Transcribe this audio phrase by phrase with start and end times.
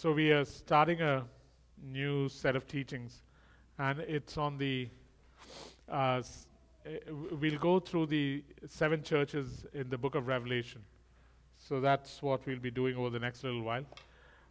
[0.00, 1.24] So, we are starting a
[1.82, 3.22] new set of teachings,
[3.80, 4.88] and it's on the.
[5.90, 6.22] Uh, uh,
[7.40, 10.82] we'll go through the seven churches in the book of Revelation.
[11.58, 13.84] So, that's what we'll be doing over the next little while.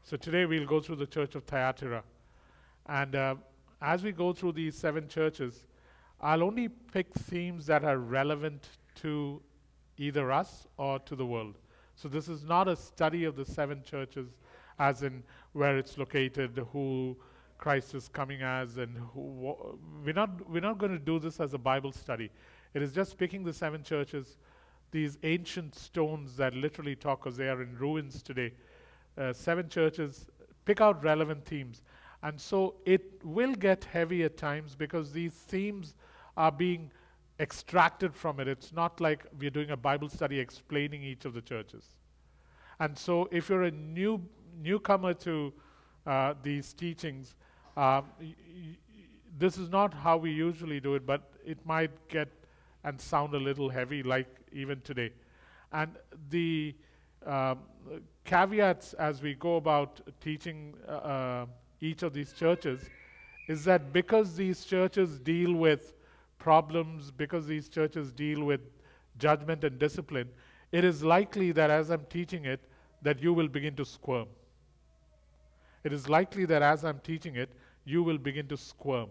[0.04, 2.04] So, today we'll go through the church of Thyatira.
[2.88, 3.36] And uh,
[3.82, 5.66] as we go through these seven churches,
[6.20, 9.42] I'll only pick themes that are relevant to
[9.98, 11.56] either us or to the world.
[11.96, 14.28] So this is not a study of the seven churches,
[14.80, 15.24] as in
[15.54, 17.18] where it's located, who
[17.58, 19.22] Christ is coming as, and who.
[19.22, 19.76] wha-
[20.06, 22.30] We're not we're not going to do this as a Bible study.
[22.74, 24.38] It is just picking the seven churches,
[24.92, 28.54] these ancient stones that literally talk, because they are in ruins today.
[29.18, 30.26] Uh, seven churches.
[30.66, 31.82] Pick out relevant themes.
[32.24, 35.96] And so it will get heavy at times because these themes
[36.36, 36.92] are being
[37.40, 38.48] extracted from it.
[38.48, 41.86] It's not like we're doing a Bible study explaining each of the churches.
[42.80, 44.22] And so if you're a new
[44.62, 45.54] newcomer to
[46.06, 47.36] uh, these teachings,
[47.76, 48.78] um, y- y-
[49.38, 52.30] this is not how we usually do it, but it might get
[52.84, 55.12] and sound a little heavy, like even today.
[55.72, 55.92] And
[56.30, 56.76] the
[57.26, 57.60] um,
[58.24, 61.46] caveats as we go about teaching uh, uh,
[61.82, 62.90] each of these churches
[63.48, 65.94] is that because these churches deal with
[66.38, 68.62] problems, because these churches deal with
[69.18, 70.30] judgment and discipline,
[70.72, 72.60] it is likely that as I'm teaching it,
[73.02, 74.28] that you will begin to squirm.
[75.88, 77.50] It is likely that as I'm teaching it,
[77.86, 79.08] you will begin to squirm.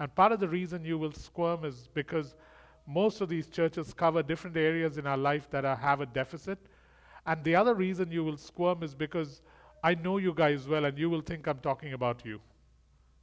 [0.00, 2.34] And part of the reason you will squirm is because
[2.88, 6.58] most of these churches cover different areas in our life that are, have a deficit.
[7.24, 9.42] And the other reason you will squirm is because
[9.84, 12.40] I know you guys well and you will think I'm talking about you.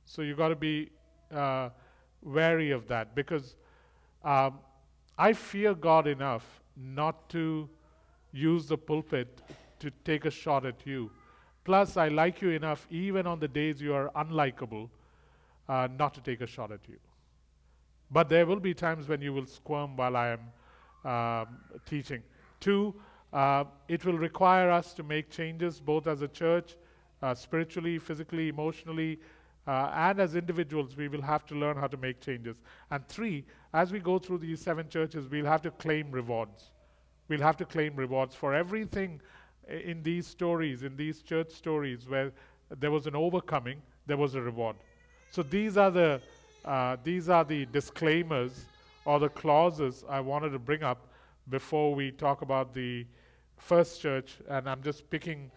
[0.05, 0.89] So you've got to be
[1.33, 1.71] uh,
[2.23, 3.57] wary of that because
[4.23, 4.59] um,
[5.17, 7.67] I fear God enough not to
[8.31, 9.41] use the pulpit
[9.79, 11.11] to take a shot at you.
[11.65, 14.87] Plus, I like you enough, even on the days you are unlikable,
[15.67, 16.97] uh, not to take a shot at you.
[18.11, 22.21] But there will be times when you will squirm while I am um, teaching.
[22.59, 22.93] Two,
[23.33, 26.75] uh, it will require us to make changes both as a church,
[27.23, 29.19] uh, spiritually, physically, emotionally,
[29.67, 30.95] uh, and as individuals.
[30.95, 32.61] We will have to learn how to make changes.
[32.91, 33.43] And three,
[33.73, 36.69] as we go through these seven churches, we'll have to claim rewards.
[37.27, 39.19] We'll have to claim rewards for everything
[39.67, 42.31] in these stories, in these church stories, where
[42.79, 44.75] there was an overcoming, there was a reward.
[45.31, 46.21] So these are the
[46.63, 48.65] uh, these are the disclaimers
[49.05, 51.07] or the clauses I wanted to bring up
[51.49, 53.05] before we talk about the
[53.57, 54.37] first church.
[54.49, 55.51] And I'm just picking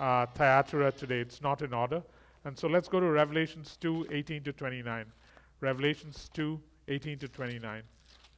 [0.00, 1.18] uh, Thyatira today.
[1.18, 2.02] It's not in order.
[2.44, 5.04] And so let's go to Revelations 2 18 to 29.
[5.60, 7.82] Revelations 2 18 to 29.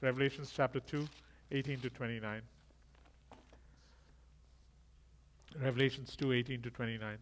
[0.01, 1.07] Revelations chapter 2
[1.53, 2.43] 18 to 29.
[5.57, 7.19] Revelations 2 18 to 29.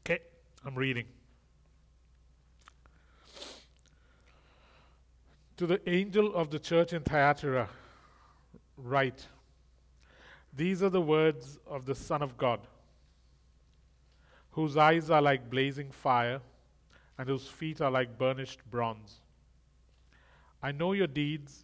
[0.00, 0.20] Okay,
[0.64, 1.06] I'm reading.
[5.56, 7.68] To the angel of the church in Thyatira,
[8.76, 9.26] write
[10.52, 12.60] These are the words of the Son of God,
[14.50, 16.40] whose eyes are like blazing fire,
[17.18, 19.20] and whose feet are like burnished bronze.
[20.62, 21.63] I know your deeds,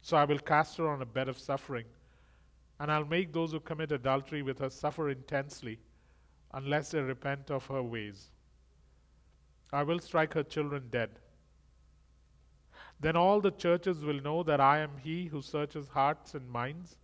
[0.00, 1.84] So I will cast her on a bed of suffering,
[2.80, 5.78] and I'll make those who commit adultery with her suffer intensely
[6.52, 8.30] unless they repent of her ways.
[9.72, 11.10] I will strike her children dead.
[13.00, 16.96] Then all the churches will know that I am he who searches hearts and minds,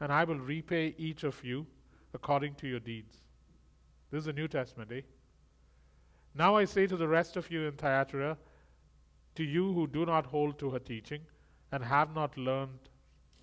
[0.00, 1.66] and I will repay each of you
[2.12, 3.16] according to your deeds.
[4.10, 5.00] This is the New Testament, eh?
[6.34, 8.36] Now I say to the rest of you in Thyatira,
[9.36, 11.22] to you who do not hold to her teaching
[11.72, 12.88] and have not learned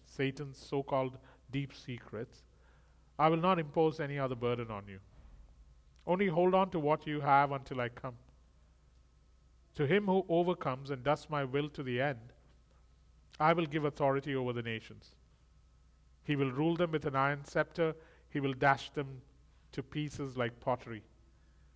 [0.06, 1.18] Satan's so called
[1.52, 2.44] deep secrets,
[3.20, 5.00] I will not impose any other burden on you.
[6.06, 8.16] Only hold on to what you have until I come.
[9.76, 12.34] To him who overcomes and does my will to the end,
[13.40, 15.12] I will give authority over the nations.
[16.24, 17.96] He will rule them with an iron scepter,
[18.30, 19.22] he will dash them
[19.72, 21.04] to pieces like pottery.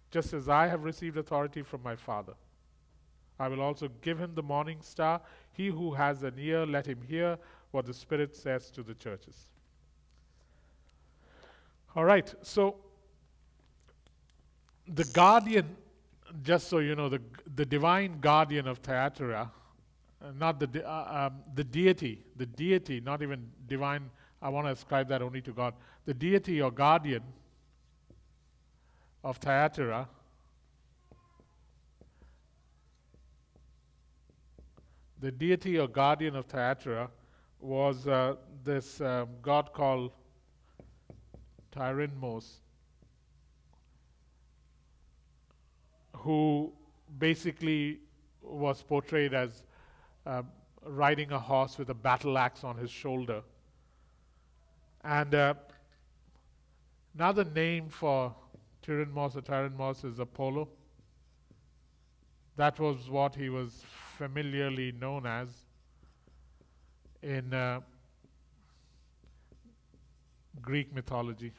[0.09, 2.33] Just as I have received authority from my Father.
[3.41, 5.19] I will also give him the morning star.
[5.53, 7.39] He who has an ear, let him hear
[7.71, 9.47] what the Spirit says to the churches.
[11.95, 12.75] All right, so
[14.87, 15.75] the guardian,
[16.43, 17.19] just so you know, the,
[17.55, 19.51] the divine guardian of Thyatira,
[20.23, 24.09] uh, not the, de- uh, um, the deity, the deity, not even divine,
[24.39, 25.73] I want to ascribe that only to God.
[26.05, 27.23] The deity or guardian
[29.23, 30.07] of Thyatira
[35.21, 37.09] the deity or guardian of Thyatira
[37.59, 40.11] was uh, this um, god called
[41.71, 42.55] Tyrannos,
[46.17, 46.73] who
[47.19, 47.99] basically
[48.41, 49.63] was portrayed as
[50.25, 50.41] uh,
[50.83, 53.43] riding a horse with a battle axe on his shoulder.
[55.03, 55.53] And uh,
[57.13, 58.33] another name for
[58.83, 60.67] Tyrannos or Tyrannos is Apollo.
[62.57, 63.85] That was what he was
[64.21, 65.47] familiarly known as
[67.23, 67.79] in uh,
[70.61, 71.51] Greek mythology.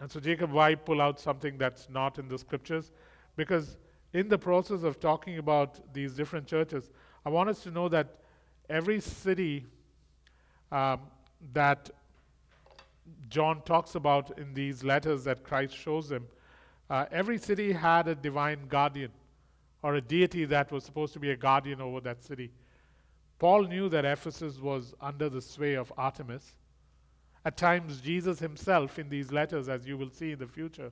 [0.00, 2.92] And so, Jacob, why pull out something that's not in the scriptures?
[3.36, 3.78] Because
[4.12, 6.90] in the process of talking about these different churches,
[7.24, 8.18] I want us to know that
[8.68, 9.64] every city
[10.70, 11.00] um,
[11.54, 11.88] that
[13.30, 16.26] John talks about in these letters that Christ shows him
[16.90, 19.10] uh, every city had a divine guardian
[19.82, 22.50] or a deity that was supposed to be a guardian over that city.
[23.38, 26.54] Paul knew that Ephesus was under the sway of Artemis.
[27.44, 30.90] At times, Jesus himself, in these letters, as you will see in the future,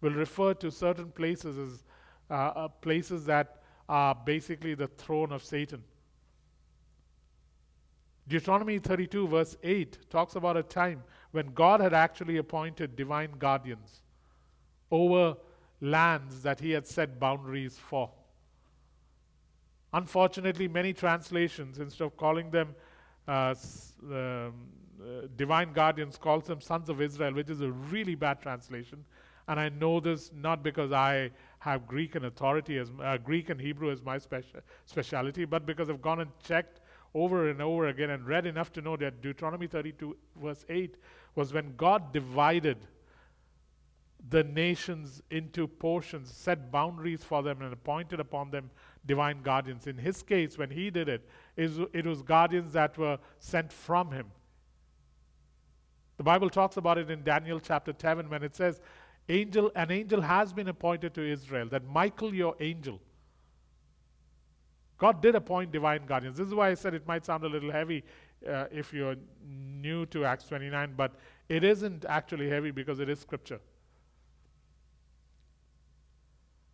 [0.00, 1.84] will refer to certain places as
[2.30, 5.82] uh, uh, places that are basically the throne of Satan.
[8.28, 11.02] Deuteronomy 32, verse 8, talks about a time
[11.32, 14.02] when God had actually appointed divine guardians
[14.90, 15.36] over
[15.80, 18.10] lands that he had set boundaries for.
[19.92, 22.74] Unfortunately, many translations, instead of calling them
[23.26, 23.54] uh,
[24.04, 24.52] um,
[25.00, 29.04] uh, divine guardians, calls them sons of Israel, which is a really bad translation.
[29.48, 33.60] And I know this not because I have Greek and authority as uh, Greek and
[33.60, 36.80] Hebrew as my speci- specialty, but because I've gone and checked
[37.14, 40.96] over and over again and read enough to know that Deuteronomy 32 verse 8
[41.34, 42.78] was when God divided
[44.28, 48.70] the nations into portions, set boundaries for them, and appointed upon them
[49.06, 49.86] divine guardians.
[49.86, 54.26] In his case, when he did it, it was guardians that were sent from him.
[56.18, 58.80] The Bible talks about it in Daniel chapter 7 when it says,
[59.28, 63.00] angel, An angel has been appointed to Israel, that Michael, your angel.
[64.98, 66.36] God did appoint divine guardians.
[66.36, 68.04] This is why I said it might sound a little heavy
[68.46, 69.16] uh, if you're
[69.48, 71.14] new to Acts 29, but
[71.48, 73.60] it isn't actually heavy because it is scripture.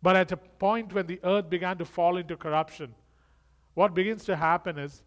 [0.01, 2.93] But at a point when the earth began to fall into corruption,
[3.73, 5.03] what begins to happen is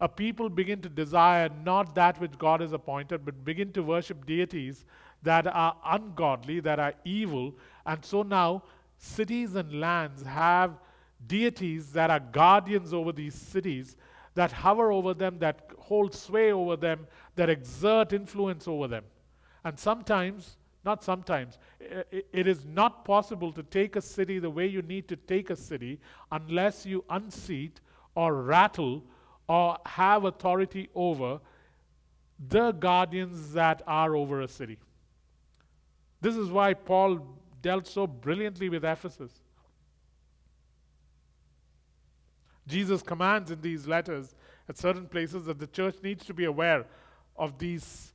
[0.00, 4.26] a people begin to desire not that which God has appointed, but begin to worship
[4.26, 4.84] deities
[5.22, 7.54] that are ungodly, that are evil.
[7.84, 8.62] And so now
[8.96, 10.78] cities and lands have
[11.26, 13.96] deities that are guardians over these cities,
[14.34, 19.04] that hover over them, that hold sway over them, that exert influence over them.
[19.64, 20.57] And sometimes
[20.88, 21.58] not sometimes.
[22.40, 25.56] It is not possible to take a city the way you need to take a
[25.56, 26.00] city
[26.32, 27.80] unless you unseat
[28.14, 29.04] or rattle
[29.48, 31.40] or have authority over
[32.54, 34.78] the guardians that are over a city.
[36.22, 37.12] This is why Paul
[37.60, 39.32] dealt so brilliantly with Ephesus.
[42.66, 44.34] Jesus commands in these letters
[44.68, 46.86] at certain places that the church needs to be aware
[47.36, 48.14] of these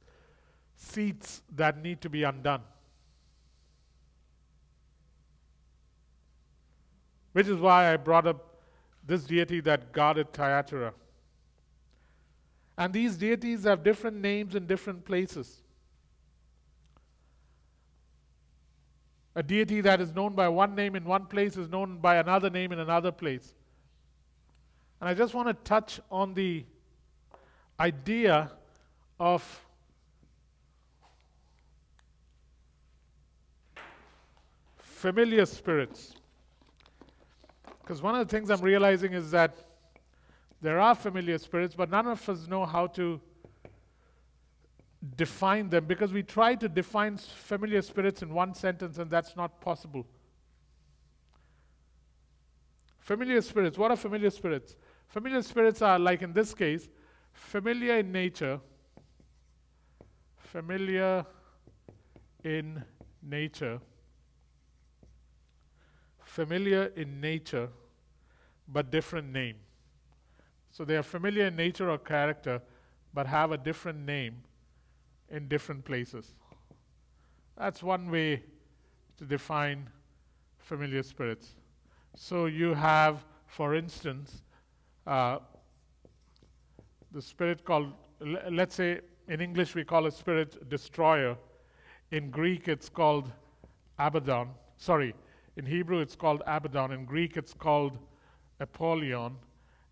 [0.83, 2.61] seats that need to be undone.
[7.31, 8.61] Which is why I brought up
[9.05, 10.93] this deity that guarded Thyatira.
[12.77, 15.61] And these deities have different names in different places.
[19.35, 22.49] A deity that is known by one name in one place is known by another
[22.49, 23.53] name in another place.
[25.01, 26.65] And I just want to touch on the
[27.79, 28.51] idea
[29.19, 29.65] of
[35.03, 36.13] familiar spirits.
[37.81, 39.53] Because one of the things I'm realizing is that
[40.61, 43.19] there are familiar spirits, but none of us know how to
[45.17, 49.59] define them because we try to define familiar spirits in one sentence and that's not
[49.59, 50.07] possible.
[52.99, 54.77] Familiar spirits, what are familiar spirits?
[55.09, 56.87] Familiar spirits are, like in this case,
[57.33, 58.61] familiar in nature,
[60.37, 61.25] familiar
[62.45, 62.81] in
[63.21, 63.81] nature
[66.33, 67.69] familiar in nature
[68.67, 69.55] but different name.
[70.71, 72.59] So they are familiar in nature or character
[73.13, 74.37] but have a different name
[75.29, 76.33] in different places.
[77.55, 78.41] That's one way
[79.17, 79.87] to define
[80.57, 81.49] familiar spirits.
[82.15, 84.41] So you have, for instance,
[85.05, 85.37] uh,
[87.11, 87.93] the spirit called,
[88.49, 91.37] let's say in English we call a spirit destroyer.
[92.09, 93.31] In Greek it's called
[93.99, 94.47] Abaddon.
[94.77, 95.13] Sorry,
[95.55, 96.91] in Hebrew it's called Abaddon.
[96.91, 97.97] In Greek it's called
[98.59, 99.35] Apollyon.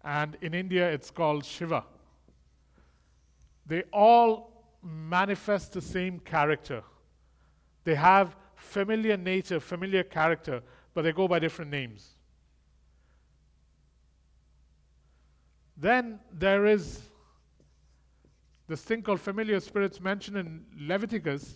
[0.03, 1.83] And in India it's called Shiva.
[3.65, 6.83] They all manifest the same character.
[7.83, 10.61] They have familiar nature, familiar character,
[10.93, 12.15] but they go by different names.
[15.77, 17.01] Then there is
[18.67, 21.55] this thing called familiar spirits mentioned in Leviticus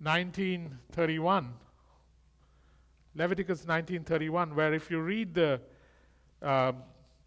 [0.00, 1.52] 1931.
[3.18, 5.60] Leviticus 1931, where if you read the
[6.40, 6.70] uh,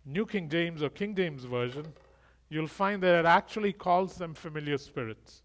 [0.06, 1.86] New King James or King James Version,
[2.48, 5.42] you'll find that it actually calls them familiar spirits.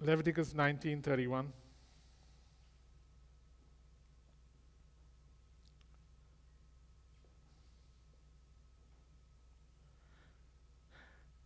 [0.00, 1.48] Leviticus 19:31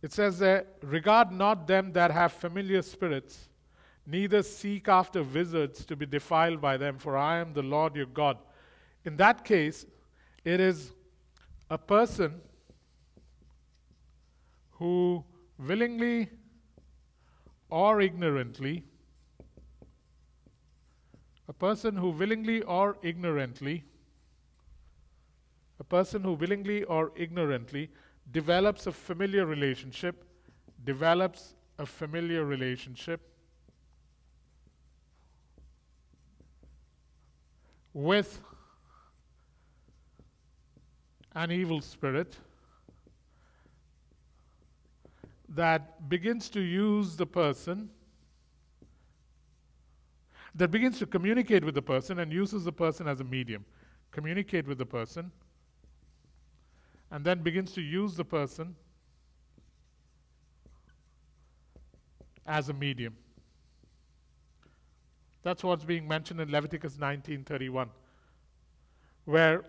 [0.01, 3.49] It says that regard not them that have familiar spirits,
[4.05, 8.05] neither seek after wizards to be defiled by them, for I am the Lord your
[8.05, 8.37] God.
[9.03, 9.85] In that case,
[10.43, 10.91] it is
[11.69, 12.41] a person
[14.71, 15.23] who
[15.57, 16.29] willingly
[17.69, 18.83] or ignorantly,
[21.47, 23.83] a person who willingly or ignorantly,
[25.79, 27.89] a person who willingly or ignorantly
[28.31, 30.25] develops a familiar relationship,
[30.83, 33.34] develops a familiar relationship
[37.95, 38.41] with
[41.33, 42.35] an evil spirit
[45.47, 47.89] that begins to use the person,
[50.53, 53.63] that begins to communicate with the person and uses the person as a medium.
[54.11, 55.31] Communicate with the person,
[57.11, 58.75] and then begins to use the person
[62.45, 63.15] as a medium.
[65.45, 67.89] That's what's being mentioned in Leviticus 19:31,
[69.25, 69.63] where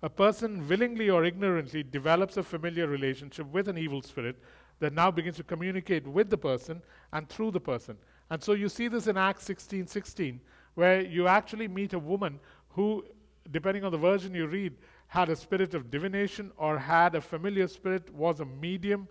[0.00, 4.42] a person willingly or ignorantly develops a familiar relationship with an evil spirit
[4.78, 6.80] that now begins to communicate with the person
[7.12, 7.98] and through the person.
[8.30, 10.40] And so you see this in Acts 16 16,
[10.76, 13.04] where you actually meet a woman who,
[13.50, 17.68] depending on the version you read, had a spirit of divination or had a familiar
[17.68, 19.08] spirit, was a medium.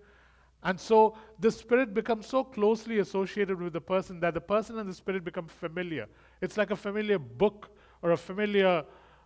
[0.64, 4.90] And so the spirit becomes so closely associated with the person that the person and
[4.90, 6.08] the spirit become familiar.
[6.42, 7.70] It's like a familiar book
[8.02, 8.84] or a familiar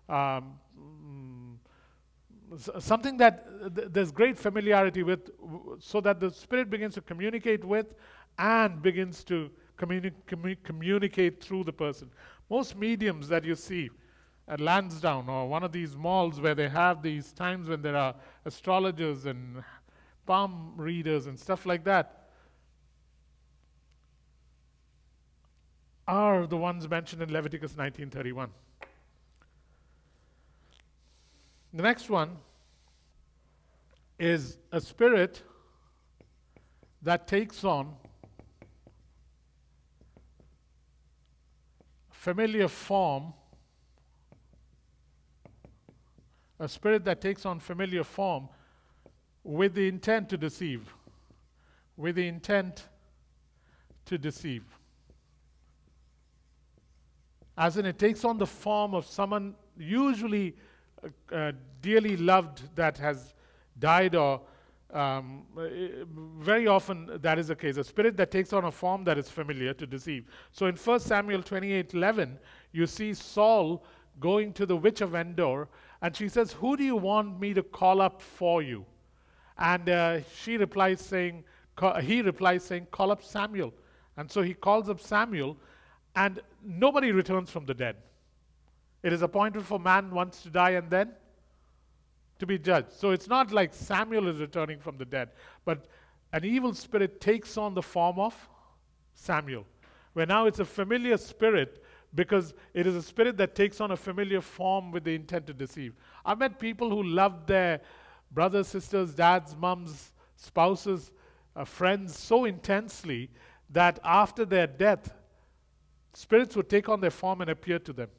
[0.09, 0.59] um,
[2.79, 5.31] something that th- there's great familiarity with,
[5.79, 7.87] so that the Spirit begins to communicate with
[8.37, 12.09] and begins to communi- commu- communicate through the person.
[12.49, 13.89] Most mediums that you see
[14.47, 18.13] at Lansdowne or one of these malls where they have these times when there are
[18.45, 19.63] astrologers and
[20.25, 22.23] palm readers and stuff like that
[26.07, 28.49] are the ones mentioned in Leviticus 1931.
[31.73, 32.37] The next one
[34.19, 35.41] is a spirit
[37.01, 37.95] that takes on
[42.11, 43.33] familiar form,
[46.59, 48.47] a spirit that takes on familiar form
[49.43, 50.93] with the intent to deceive,
[51.97, 52.87] with the intent
[54.05, 54.63] to deceive.
[57.57, 60.55] As in, it takes on the form of someone usually
[61.31, 63.35] uh, dearly loved that has
[63.79, 64.41] died or
[64.93, 65.43] um,
[66.39, 67.77] very often that is the case.
[67.77, 70.25] A spirit that takes on a form that is familiar to deceive.
[70.51, 72.37] So in 1 Samuel 28 11,
[72.71, 73.83] you see Saul
[74.19, 75.67] going to the witch of Endor,
[76.01, 78.85] and she says, Who do you want me to call up for you?
[79.57, 81.43] And uh, she replies saying,
[82.01, 83.73] he replies saying, Call up Samuel.
[84.17, 85.57] And so he calls up Samuel,
[86.15, 87.95] and nobody returns from the dead.
[89.01, 91.11] It is appointed for man once to die and then
[92.39, 92.93] to be judged.
[92.93, 95.29] So it's not like Samuel is returning from the dead,
[95.65, 95.85] but
[96.31, 98.35] an evil spirit takes on the form of
[99.13, 99.65] Samuel.
[100.13, 101.83] Where now it's a familiar spirit
[102.15, 105.53] because it is a spirit that takes on a familiar form with the intent to
[105.53, 105.95] deceive.
[106.23, 107.81] I've met people who loved their
[108.33, 111.11] brothers, sisters, dads, mums, spouses,
[111.55, 113.29] uh, friends so intensely
[113.69, 115.13] that after their death,
[116.13, 118.09] spirits would take on their form and appear to them.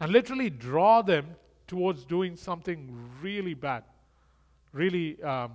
[0.00, 1.24] and literally draw them
[1.66, 3.84] towards doing something really bad,
[4.72, 5.52] really um,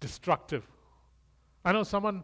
[0.00, 0.64] destructive.
[1.64, 2.22] I know someone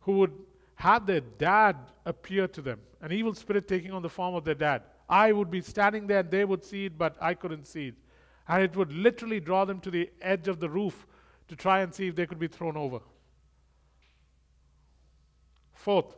[0.00, 0.32] who would
[0.76, 4.54] have their dad appear to them, an evil spirit taking on the form of their
[4.54, 4.82] dad.
[5.08, 7.94] I would be standing there and they would see it, but I couldn't see it.
[8.48, 11.06] And it would literally draw them to the edge of the roof
[11.48, 13.00] to try and see if they could be thrown over.
[15.72, 16.16] Fourth,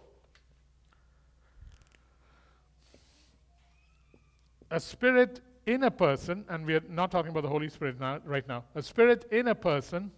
[4.70, 8.20] a spirit in a person, and we are not talking about the Holy Spirit now,
[8.24, 10.10] right now, a spirit in a person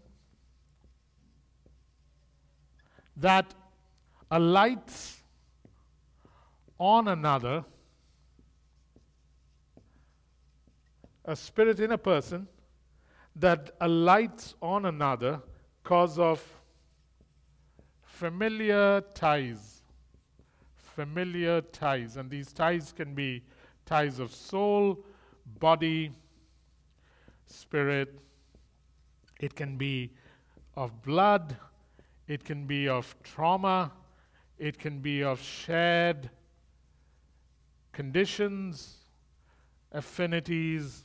[3.17, 3.53] that
[4.31, 5.21] alights
[6.79, 7.65] on another,
[11.25, 12.47] a spirit in a person
[13.37, 15.41] that alights on another
[15.85, 16.43] cause of
[18.03, 19.83] familiar ties.
[20.77, 22.17] Familiar ties.
[22.17, 23.43] And these ties can be
[23.87, 25.05] ties of soul,
[25.59, 26.13] body,
[27.47, 28.19] spirit.
[29.41, 30.11] It can be
[30.77, 31.57] of blood.
[32.29, 33.93] It can be of trauma.
[34.59, 36.29] It can be of shared
[37.93, 38.99] conditions,
[39.93, 41.05] affinities,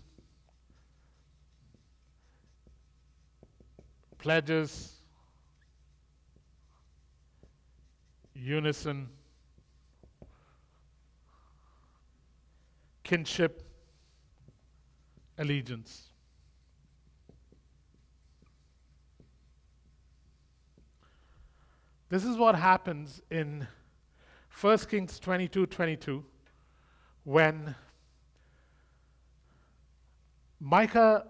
[4.25, 4.95] pledges,
[8.33, 9.07] unison,
[13.03, 13.61] kinship,
[15.37, 16.09] allegiance.
[22.09, 23.67] This is what happens in
[24.59, 26.25] 1 Kings 22 22
[27.25, 27.75] when
[30.59, 31.27] Micah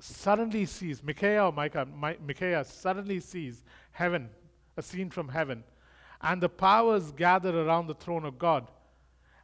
[0.00, 4.28] suddenly sees, Micaiah or Micah, My, Micaiah suddenly sees heaven,
[4.76, 5.64] a scene from heaven,
[6.22, 8.70] and the powers gather around the throne of God.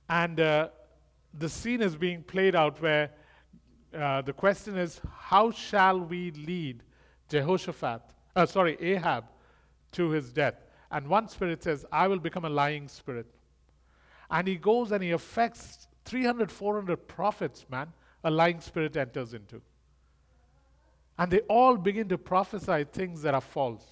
[0.09, 0.69] And uh,
[1.35, 3.11] the scene is being played out where
[3.95, 6.83] uh, the question is, how shall we lead
[7.29, 8.03] Jehoshaphat,
[8.35, 9.25] uh, sorry, Ahab,
[9.93, 10.55] to his death?
[10.91, 13.27] And one spirit says, I will become a lying spirit.
[14.31, 17.93] And he goes and he affects 300, 400 prophets, man,
[18.25, 19.61] a lying spirit enters into.
[21.19, 23.85] And they all begin to prophesy things that are false.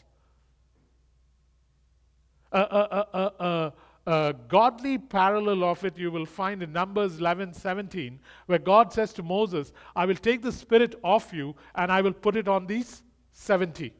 [2.52, 3.72] A, a, a,
[4.10, 9.12] a, godly parallel of it you will find in Numbers 11 17, where God says
[9.14, 12.66] to Moses, I will take the spirit off you and I will put it on
[12.66, 13.02] these
[13.34, 13.92] 70.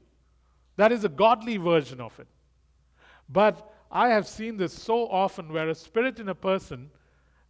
[0.77, 2.27] That is a godly version of it.
[3.29, 6.91] But I have seen this so often where a spirit in a person,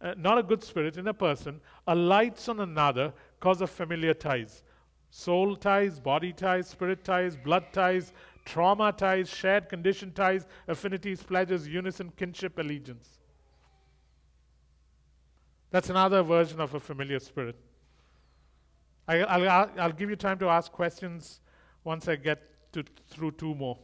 [0.01, 4.61] uh, not a good spirit in a person, alights on another because of familiar ties
[5.11, 8.13] soul ties, body ties, spirit ties, blood ties,
[8.45, 13.19] trauma ties, shared condition ties, affinities, pledges, unison, kinship, allegiance.
[15.69, 17.57] That's another version of a familiar spirit.
[19.07, 21.41] I, will I'll give you time to ask questions
[21.83, 23.77] once I get to, through two more.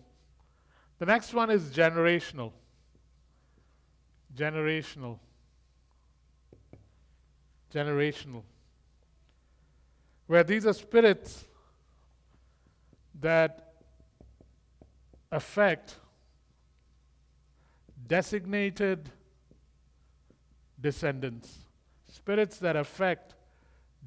[1.00, 2.54] The next one is generational.
[4.34, 5.20] Generational.
[7.74, 8.44] Generational
[10.28, 11.46] where these are spirits
[13.20, 13.74] that
[15.32, 15.96] affect
[18.06, 19.10] designated
[20.80, 21.58] descendants.
[22.12, 23.36] Spirits that affect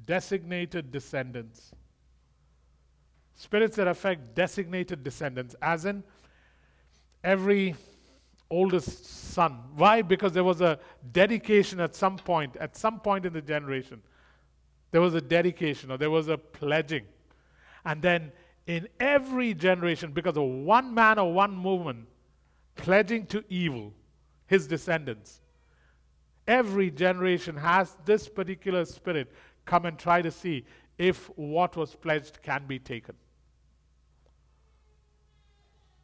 [0.05, 1.71] designated descendants.
[3.35, 6.03] Spirits that affect designated descendants, as in
[7.23, 7.75] every
[8.49, 9.59] oldest son.
[9.75, 10.01] Why?
[10.01, 10.79] Because there was a
[11.11, 14.01] dedication at some point, at some point in the generation.
[14.91, 17.05] There was a dedication or there was a pledging.
[17.85, 18.31] And then
[18.67, 22.05] in every generation, because of one man or one woman
[22.75, 23.93] pledging to evil,
[24.47, 25.41] his descendants,
[26.47, 29.31] every generation has this particular spirit
[29.65, 30.65] come and try to see
[30.97, 33.15] if what was pledged can be taken.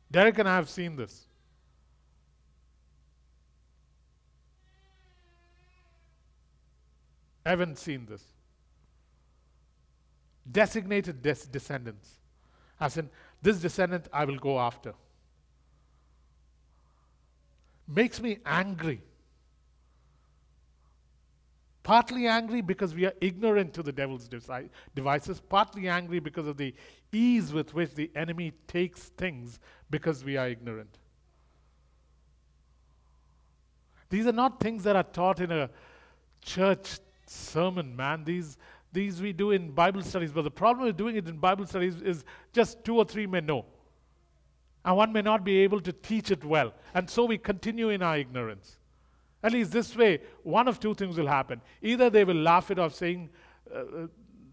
[0.09, 1.27] Derek and I have seen this.
[7.45, 8.23] I haven't seen this
[10.51, 12.19] designated des- descendants.
[12.79, 13.09] As in,
[13.41, 14.93] this descendant I will go after.
[17.87, 19.01] Makes me angry.
[21.83, 24.29] Partly angry because we are ignorant to the devil's
[24.93, 26.75] devices, partly angry because of the
[27.13, 30.97] ease with which the enemy takes things because we are ignorant.
[34.09, 35.69] These are not things that are taught in a
[36.41, 38.23] church sermon, man.
[38.23, 38.57] These
[38.93, 42.01] these we do in Bible studies, but the problem with doing it in Bible studies
[42.01, 42.23] is
[42.53, 43.65] just two or three may know.
[44.85, 46.73] And one may not be able to teach it well.
[46.93, 48.79] And so we continue in our ignorance.
[49.43, 51.61] At least this way, one of two things will happen.
[51.81, 53.29] Either they will laugh it off, saying,
[53.73, 54.07] uh, uh,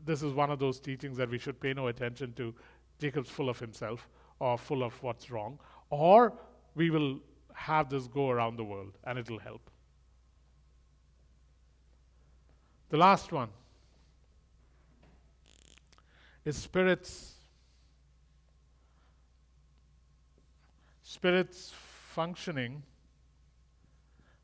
[0.05, 2.55] This is one of those teachings that we should pay no attention to.
[2.99, 4.09] Jacob's full of himself
[4.41, 5.59] or full of what's wrong.
[5.91, 6.35] Or
[6.75, 7.21] we will
[7.55, 9.71] have this go around the world and it'll help.
[12.91, 13.49] The last one
[16.53, 17.33] spirits.
[21.03, 22.83] Spirits functioning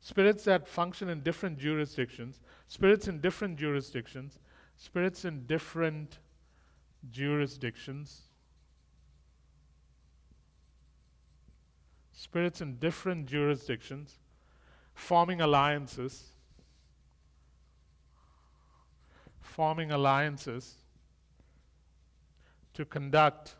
[0.01, 4.39] spirits that function in different jurisdictions, spirits in different jurisdictions,
[4.75, 6.17] spirits in different
[7.11, 8.23] jurisdictions,
[12.11, 14.17] spirits in different jurisdictions,
[14.95, 16.29] forming alliances,
[19.39, 20.80] forming alliances
[22.81, 23.55] to conduct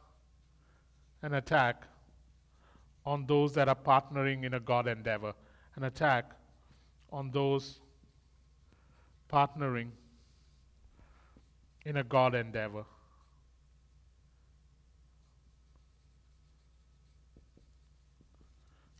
[1.21, 1.83] an attack
[3.05, 5.33] on those that are partnering in a God endeavor
[5.75, 6.31] an attack
[7.11, 7.79] on those
[9.31, 9.89] partnering
[11.85, 12.83] in a God endeavor.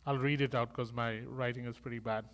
[0.06, 2.24] I'll read it out because my writing is pretty bad.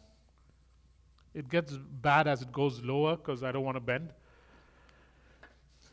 [1.34, 4.10] It gets bad as it goes lower because I don't want to bend.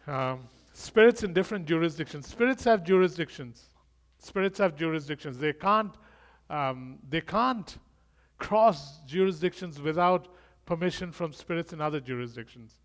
[0.08, 2.28] Um, spirits in different jurisdictions.
[2.28, 3.70] Spirits have jurisdictions.
[4.20, 5.38] Spirits have jurisdictions.
[5.38, 5.96] They can't.
[6.50, 7.78] Um, they can't
[8.38, 10.28] cross jurisdictions without
[10.66, 12.76] permission from spirits in other jurisdictions.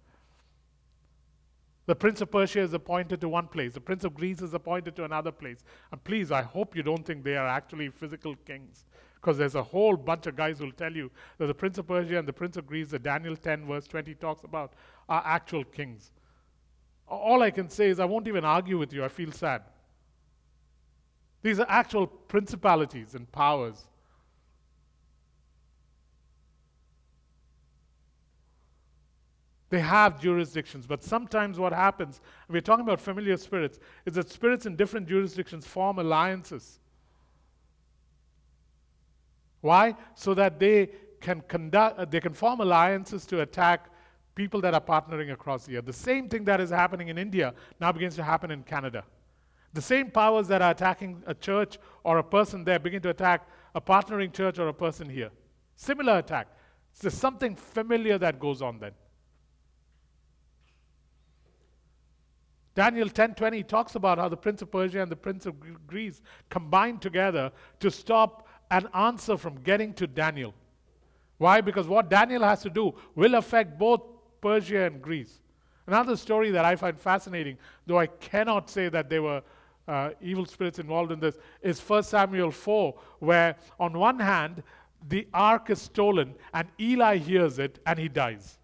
[1.86, 4.94] The Prince of Persia is appointed to one place, the Prince of Greece is appointed
[4.96, 5.64] to another place.
[5.90, 8.84] And please, I hope you don't think they are actually physical kings.
[9.16, 11.88] Because there's a whole bunch of guys who will tell you that the Prince of
[11.88, 14.72] Persia and the Prince of Greece, that Daniel 10, verse 20 talks about,
[15.08, 16.12] are actual kings.
[17.10, 19.04] All I can say is I won't even argue with you.
[19.04, 19.62] I feel sad.
[21.42, 23.86] These are actual principalities and powers.
[29.70, 34.66] They have jurisdictions, but sometimes what happens, we're talking about familiar spirits, is that spirits
[34.66, 36.80] in different jurisdictions form alliances.
[39.60, 39.94] Why?
[40.14, 43.89] So that they can conduct, they can form alliances to attack
[44.34, 45.86] people that are partnering across the earth.
[45.86, 49.04] The same thing that is happening in India now begins to happen in Canada.
[49.72, 53.48] The same powers that are attacking a church or a person there begin to attack
[53.74, 55.30] a partnering church or a person here.
[55.76, 56.48] Similar attack.
[56.92, 58.92] So there's something familiar that goes on then.
[62.74, 65.54] Daniel 10:20 talks about how the prince of Persia and the prince of
[65.86, 70.54] Greece combined together to stop an answer from getting to Daniel.
[71.38, 71.60] Why?
[71.60, 74.02] Because what Daniel has to do will affect both
[74.40, 75.40] Persia and Greece.
[75.86, 79.42] Another story that I find fascinating, though I cannot say that there were
[79.88, 84.62] uh, evil spirits involved in this, is 1 Samuel 4, where on one hand,
[85.08, 88.58] the ark is stolen and Eli hears it and he dies.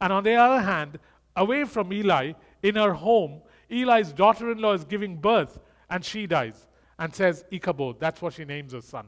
[0.00, 0.98] And on the other hand,
[1.36, 2.32] away from Eli,
[2.62, 5.58] in her home, Eli's daughter in law is giving birth
[5.88, 6.66] and she dies
[6.98, 8.00] and says Ichabod.
[8.00, 9.06] That's what she names her son.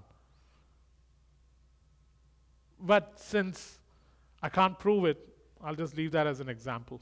[2.80, 3.78] But since
[4.42, 5.28] I can't prove it,
[5.62, 7.00] I'll just leave that as an example.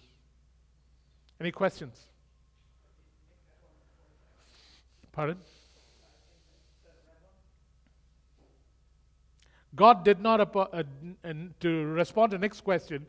[1.41, 2.07] Any questions?
[5.13, 5.39] Pardon?
[9.75, 10.83] God did not, appo- uh,
[11.23, 13.07] and to respond to the next question,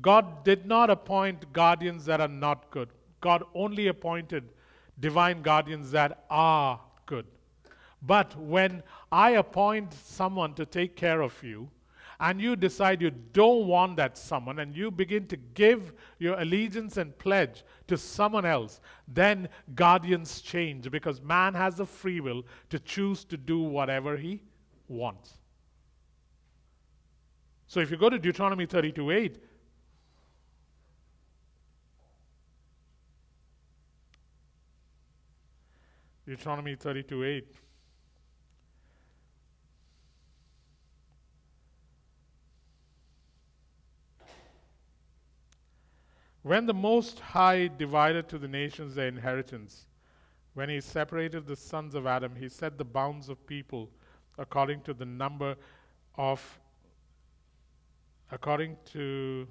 [0.00, 2.88] God did not appoint guardians that are not good.
[3.20, 4.44] God only appointed
[5.00, 7.26] divine guardians that are good.
[8.02, 11.68] But when I appoint someone to take care of you,
[12.20, 16.96] and you decide you don't want that someone, and you begin to give your allegiance
[16.96, 22.78] and pledge to someone else, then guardians change because man has the free will to
[22.80, 24.42] choose to do whatever he
[24.88, 25.34] wants.
[27.68, 29.38] So if you go to Deuteronomy 32 8,
[36.26, 37.67] Deuteronomy 32 8.
[46.42, 49.86] When the Most High divided to the nations their inheritance,
[50.54, 53.90] when he separated the sons of Adam, he set the bounds of people
[54.38, 55.56] according to the number
[56.16, 56.58] of,
[58.30, 59.46] according to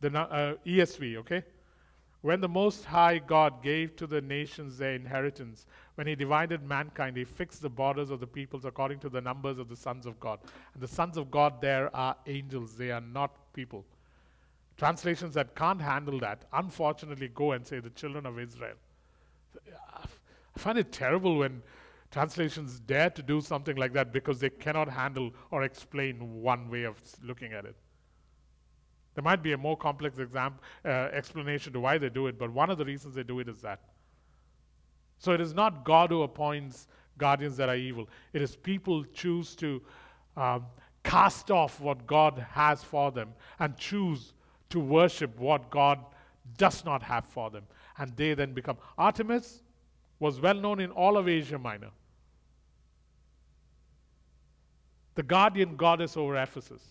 [0.00, 1.42] the uh, ESV, okay?
[2.22, 7.16] When the Most High God gave to the nations their inheritance, when He divided mankind,
[7.16, 10.20] He fixed the borders of the peoples according to the numbers of the sons of
[10.20, 10.40] God.
[10.74, 13.86] And the sons of God there are angels, they are not people.
[14.80, 18.76] Translations that can't handle that, unfortunately, go and say the children of Israel.
[19.76, 21.62] I find it terrible when
[22.10, 26.84] Translations dare to do something like that because they cannot handle or explain one way
[26.84, 27.76] of looking at it.
[29.14, 32.50] There might be a more complex exam, uh, explanation to why they do it, but
[32.50, 33.80] one of the reasons they do it is that.
[35.18, 36.88] So it is not God who appoints
[37.18, 38.08] guardians that are evil.
[38.32, 39.82] It is people choose to
[40.38, 40.64] um,
[41.04, 44.32] cast off what God has for them and choose
[44.70, 45.98] to worship what God
[46.56, 47.64] does not have for them.
[47.98, 48.78] And they then become.
[48.96, 49.62] Artemis
[50.18, 51.90] was well known in all of Asia Minor.
[55.14, 56.82] The guardian goddess over Ephesus.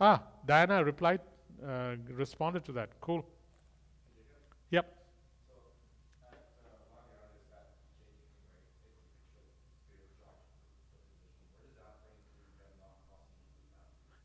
[0.00, 1.20] Ah, Diana replied,
[1.66, 2.90] uh, responded to that.
[3.00, 3.24] Cool.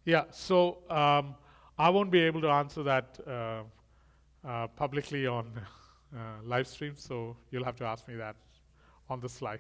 [0.09, 1.35] Yeah, so um,
[1.77, 3.61] I won't be able to answer that uh,
[4.43, 8.35] uh, publicly on uh, live stream, so you'll have to ask me that
[9.07, 9.59] on the slide.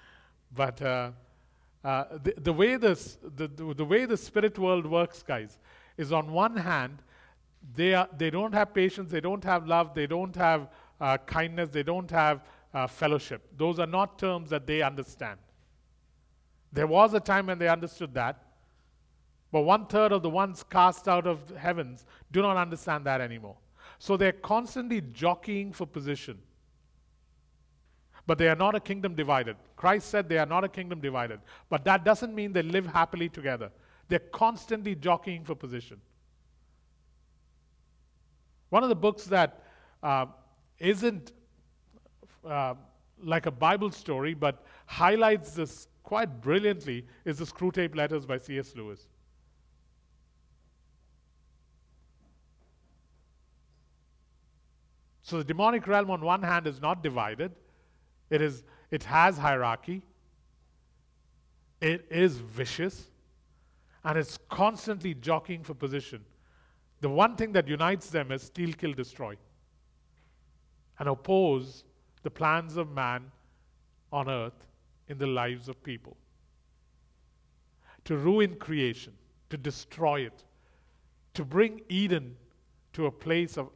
[0.56, 1.10] But uh,
[1.84, 5.58] uh, the, the, way this, the, the, way the spirit world works, guys,
[5.98, 7.02] is on one hand,
[7.76, 11.68] they, are, they don't have patience, they don't have love, they don't have uh, kindness,
[11.68, 12.40] they don't have
[12.88, 13.42] fellowship.
[13.54, 15.38] Those are not terms that they understand.
[16.72, 18.46] There was a time when they understood that,
[19.52, 23.56] but one third of the ones cast out of heavens do not understand that anymore.
[23.98, 26.38] So they're constantly jockeying for position.
[28.26, 29.56] But they are not a kingdom divided.
[29.76, 31.40] Christ said they are not a kingdom divided.
[31.68, 33.70] But that doesn't mean they live happily together.
[34.08, 36.00] They're constantly jockeying for position.
[38.68, 39.64] One of the books that
[40.02, 40.26] uh,
[40.78, 41.32] not
[42.48, 42.74] uh,
[43.22, 48.74] like a Bible story, but highlights this quite brilliantly, is the Screwtape Letters by C.S.
[48.76, 49.08] Lewis.
[55.22, 57.52] So the demonic realm, on one hand, is not divided,
[58.30, 60.02] it, is, it has hierarchy,
[61.80, 63.10] it is vicious,
[64.04, 66.24] and it's constantly jockeying for position.
[67.00, 69.36] The one thing that unites them is steal, kill, destroy,
[70.98, 71.84] and oppose
[72.22, 73.30] the plans of man
[74.12, 74.66] on earth
[75.08, 76.16] in the lives of people.
[78.04, 79.12] To ruin creation,
[79.50, 80.44] to destroy it,
[81.34, 82.36] to bring Eden
[82.92, 83.70] to a place of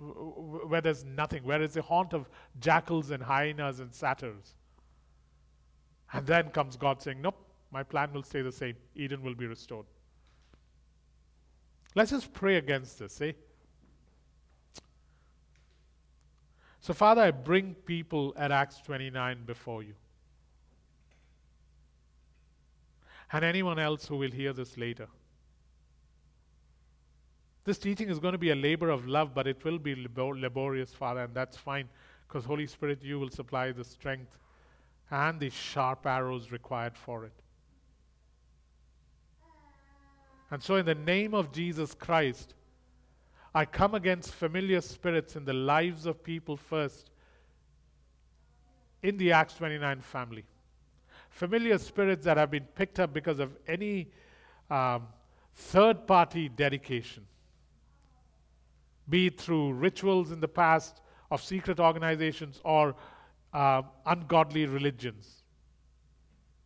[0.00, 4.54] where there's nothing, where it's a haunt of jackals and hyenas and satyrs.
[6.12, 7.36] And then comes God saying, Nope,
[7.70, 8.76] my plan will stay the same.
[8.94, 9.86] Eden will be restored.
[11.94, 13.32] Let's just pray against this, eh?
[16.80, 19.94] So, Father, I bring people at Acts 29 before you.
[23.32, 25.08] And anyone else who will hear this later.
[27.64, 30.92] This teaching is going to be a labor of love, but it will be laborious,
[30.92, 31.88] Father, and that's fine
[32.26, 34.38] because, Holy Spirit, you will supply the strength
[35.10, 37.32] and the sharp arrows required for it.
[40.50, 42.54] And so, in the name of Jesus Christ,
[43.54, 47.10] I come against familiar spirits in the lives of people first
[49.02, 50.44] in the Acts 29 family.
[51.30, 54.08] Familiar spirits that have been picked up because of any
[54.70, 55.06] um,
[55.54, 57.24] third party dedication,
[59.10, 62.94] be it through rituals in the past of secret organizations or
[63.52, 65.42] uh, ungodly religions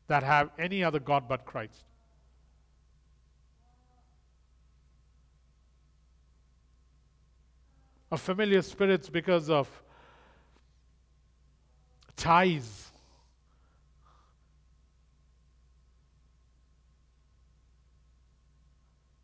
[0.07, 1.85] that have any other God but Christ.
[8.15, 9.69] of familiar spirits because of
[12.17, 12.93] ties.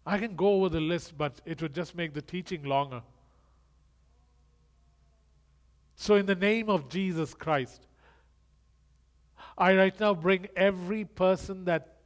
[0.05, 3.03] I can go over the list, but it would just make the teaching longer.
[6.03, 7.87] So, in the name of Jesus Christ,
[9.59, 11.99] I right now bring every person that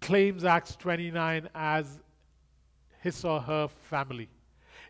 [0.00, 2.00] claims Acts 29 as
[3.00, 4.28] his or her family.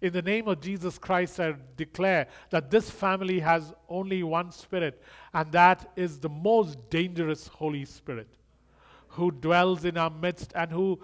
[0.00, 5.02] In the name of Jesus Christ, I declare that this family has only one Spirit,
[5.34, 8.38] and that is the most dangerous Holy Spirit
[9.08, 10.98] who dwells in our midst and who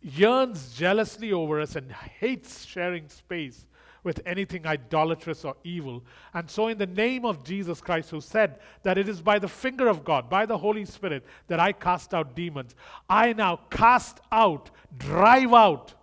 [0.00, 3.66] yearns jealously over us and hates sharing space
[4.04, 6.04] with anything idolatrous or evil.
[6.34, 9.48] And so, in the name of Jesus Christ, who said that it is by the
[9.48, 12.74] finger of God, by the Holy Spirit, that I cast out demons,
[13.08, 15.94] I now cast out, drive out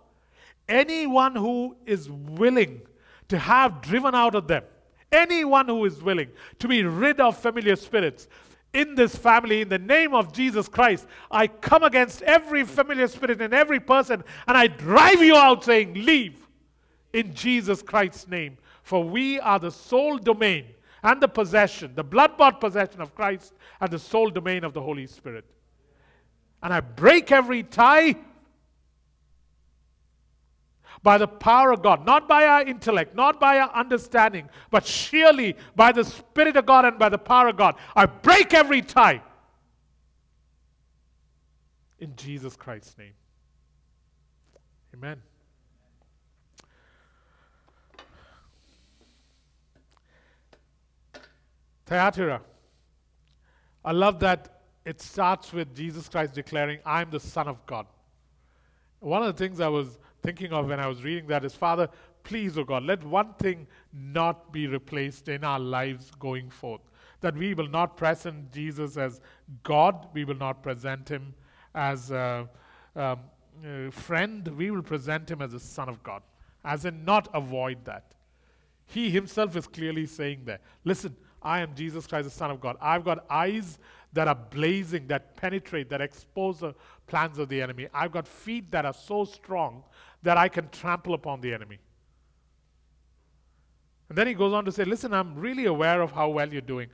[0.68, 2.82] anyone who is willing
[3.28, 4.64] to have driven out of them,
[5.10, 8.28] anyone who is willing to be rid of familiar spirits,
[8.74, 13.42] in this family, in the name of Jesus Christ, I come against every familiar spirit
[13.42, 16.41] in every person and I drive you out, saying, Leave
[17.12, 18.58] in Jesus Christ's name.
[18.82, 20.66] For we are the sole domain
[21.02, 24.80] and the possession, the blood bought possession of Christ and the sole domain of the
[24.80, 25.44] Holy Spirit.
[26.62, 28.14] And I break every tie
[31.02, 35.56] by the power of God, not by our intellect, not by our understanding, but surely
[35.74, 37.74] by the Spirit of God and by the power of God.
[37.96, 39.20] I break every tie
[41.98, 43.14] in Jesus Christ's name.
[44.94, 45.20] Amen.
[51.86, 52.40] Thyatira.
[53.84, 57.86] I love that it starts with Jesus Christ declaring, I'm the Son of God.
[59.00, 61.88] One of the things I was thinking of when I was reading that is, Father,
[62.22, 66.82] please, oh God, let one thing not be replaced in our lives going forth.
[67.20, 69.20] That we will not present Jesus as
[69.62, 71.34] God, we will not present him
[71.74, 72.48] as a,
[72.96, 73.18] um,
[73.64, 76.22] a friend, we will present him as a Son of God.
[76.64, 78.14] As in, not avoid that.
[78.86, 82.76] He himself is clearly saying there, listen, I am Jesus Christ, the Son of God.
[82.80, 83.78] I've got eyes
[84.12, 86.74] that are blazing, that penetrate, that expose the
[87.06, 87.88] plans of the enemy.
[87.94, 89.84] I've got feet that are so strong
[90.22, 91.78] that I can trample upon the enemy.
[94.08, 96.60] And then he goes on to say, Listen, I'm really aware of how well you're
[96.60, 96.88] doing.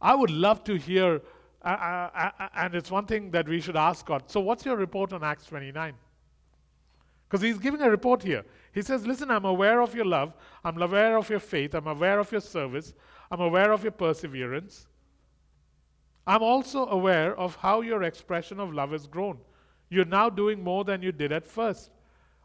[0.00, 1.20] I would love to hear,
[1.64, 4.22] uh, uh, uh, and it's one thing that we should ask God.
[4.26, 5.94] So, what's your report on Acts 29?
[7.28, 8.44] Because he's giving a report here.
[8.72, 10.34] He says, Listen, I'm aware of your love.
[10.64, 11.74] I'm aware of your faith.
[11.74, 12.94] I'm aware of your service.
[13.30, 14.86] I'm aware of your perseverance.
[16.26, 19.38] I'm also aware of how your expression of love has grown.
[19.90, 21.90] You're now doing more than you did at first.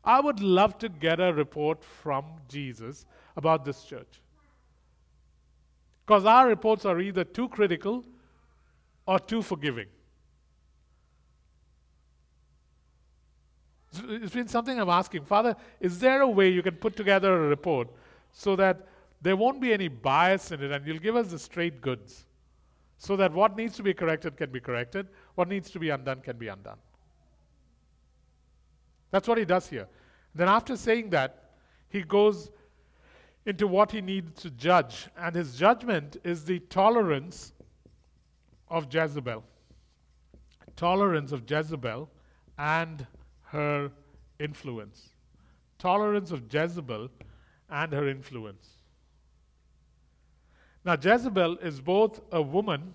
[0.03, 4.21] I would love to get a report from Jesus about this church.
[6.05, 8.03] Because our reports are either too critical
[9.05, 9.87] or too forgiving.
[14.07, 15.23] It's been something I'm asking.
[15.25, 17.89] Father, is there a way you can put together a report
[18.31, 18.87] so that
[19.23, 22.25] there won't be any bias in it and you'll give us the straight goods
[22.97, 26.21] so that what needs to be corrected can be corrected, what needs to be undone
[26.21, 26.77] can be undone?
[29.11, 29.87] That's what he does here.
[30.33, 31.51] Then, after saying that,
[31.89, 32.49] he goes
[33.45, 35.07] into what he needs to judge.
[35.17, 37.53] And his judgment is the tolerance
[38.69, 39.43] of Jezebel.
[40.75, 42.09] Tolerance of Jezebel
[42.57, 43.05] and
[43.43, 43.91] her
[44.39, 45.09] influence.
[45.77, 47.09] Tolerance of Jezebel
[47.69, 48.72] and her influence.
[50.85, 52.93] Now, Jezebel is both a woman,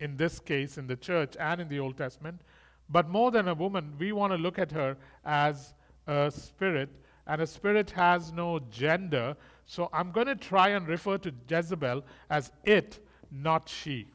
[0.00, 2.40] in this case, in the church and in the Old Testament,
[2.88, 5.74] but more than a woman, we want to look at her as
[6.06, 6.88] a spirit,
[7.26, 9.36] and a spirit has no gender.
[9.66, 12.98] So I'm going to try and refer to Jezebel as it,
[13.30, 14.08] not she.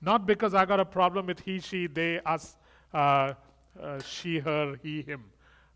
[0.00, 2.56] Not because I got a problem with he, she, they, us,
[2.94, 3.34] uh,
[3.80, 5.24] uh, she, her, he, him,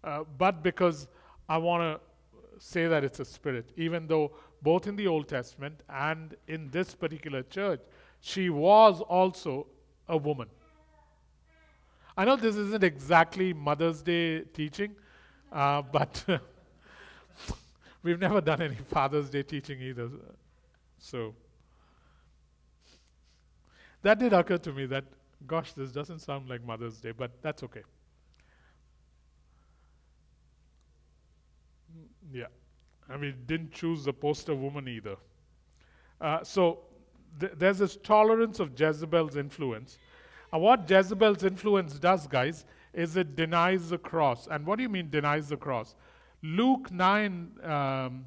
[0.03, 1.07] uh, but because
[1.48, 2.00] I want to
[2.59, 6.94] say that it's a spirit, even though both in the Old Testament and in this
[6.94, 7.80] particular church,
[8.20, 9.66] she was also
[10.08, 10.48] a woman.
[12.16, 14.94] I know this isn't exactly Mother's Day teaching,
[15.50, 16.24] uh, but
[18.02, 20.10] we've never done any Father's Day teaching either.
[20.98, 21.34] So
[24.02, 25.04] that did occur to me that,
[25.46, 27.82] gosh, this doesn't sound like Mother's Day, but that's okay.
[32.32, 32.46] Yeah.
[33.10, 35.16] And we didn't choose the poster woman either.
[36.20, 36.80] Uh, so
[37.40, 39.98] th- there's this tolerance of Jezebel's influence.
[40.52, 44.48] And what Jezebel's influence does, guys, is it denies the cross.
[44.50, 45.94] And what do you mean denies the cross?
[46.42, 48.24] Luke 9, um,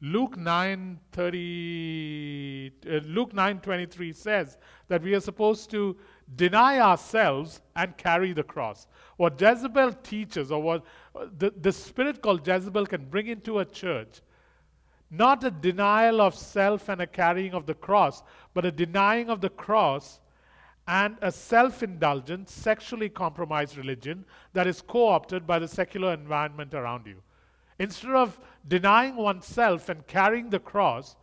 [0.00, 4.58] Luke 9, 30, uh, Luke 9 23 says
[4.88, 5.96] that we are supposed to
[6.36, 8.86] deny ourselves and carry the cross.
[9.16, 10.84] What Jezebel teaches, or what
[11.14, 14.20] uh, the, the spirit called Jezebel can bring into a church,
[15.10, 19.40] not a denial of self and a carrying of the cross, but a denying of
[19.40, 20.20] the cross
[20.86, 26.74] and a self indulgent, sexually compromised religion that is co opted by the secular environment
[26.74, 27.22] around you.
[27.78, 31.16] Instead of denying oneself and carrying the cross,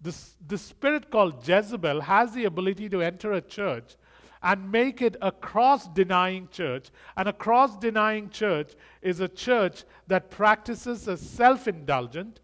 [0.00, 0.14] the,
[0.46, 3.96] the spirit called Jezebel has the ability to enter a church
[4.42, 6.90] and make it a cross denying church.
[7.16, 8.72] And a cross denying church
[9.02, 12.40] is a church that practices a self indulgent,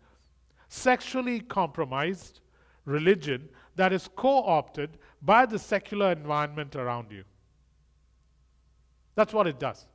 [0.68, 2.40] sexually compromised
[2.84, 7.24] religion that is co opted by the secular environment around you.
[9.14, 9.86] That's what it does.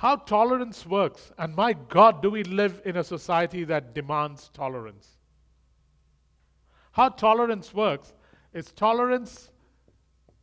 [0.00, 1.30] How tolerance works.
[1.36, 5.18] And my God, do we live in a society that demands tolerance?
[6.92, 8.14] How tolerance works
[8.54, 9.50] is tolerance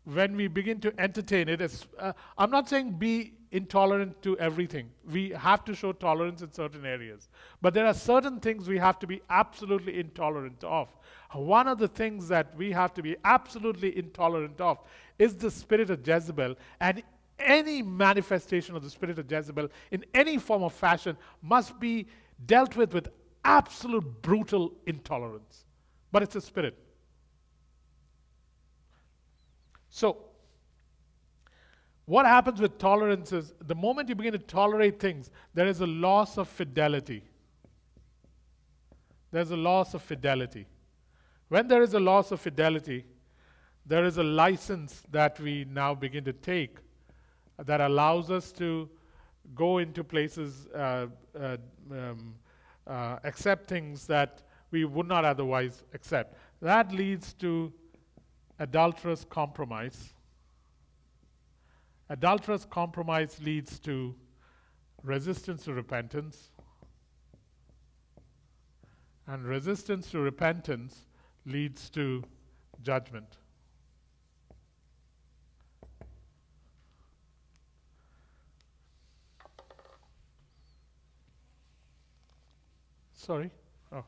[0.04, 1.60] when we begin to entertain it.
[1.60, 4.92] Is, uh, I'm not saying be intolerant to everything.
[5.12, 7.28] We have to show tolerance in certain areas.
[7.60, 10.96] But there are certain things we have to be absolutely intolerant of.
[11.34, 14.78] One of the things that we have to be absolutely intolerant of
[15.18, 16.56] is the spirit of Jezebel.
[16.80, 17.02] And
[17.40, 22.08] any manifestation of the spirit of Jezebel in any form or fashion must be
[22.46, 23.10] dealt with with
[23.44, 25.66] absolute brutal intolerance.
[26.12, 26.78] But it's a spirit.
[29.90, 30.18] So,
[32.06, 35.88] what happens with tolerance is the moment you begin to tolerate things, there is a
[35.88, 37.24] loss of fidelity.
[39.32, 40.68] There's a loss of fidelity.
[41.50, 43.06] When there is a loss of fidelity,
[43.86, 46.78] there is a license that we now begin to take
[47.64, 48.90] that allows us to
[49.56, 51.08] go into places, uh,
[51.40, 51.58] uh,
[51.92, 52.36] um,
[52.86, 56.36] uh, accept things that we would not otherwise accept.
[56.62, 57.72] That leads to
[58.60, 60.14] adulterous compromise
[62.10, 64.16] Adulterous compromise leads to
[65.04, 66.52] resistance to repentance,
[69.28, 71.06] and resistance to repentance
[71.46, 72.24] leads to
[72.82, 73.40] judgment.
[83.28, 83.52] Sorry?
[83.92, 84.06] Oh.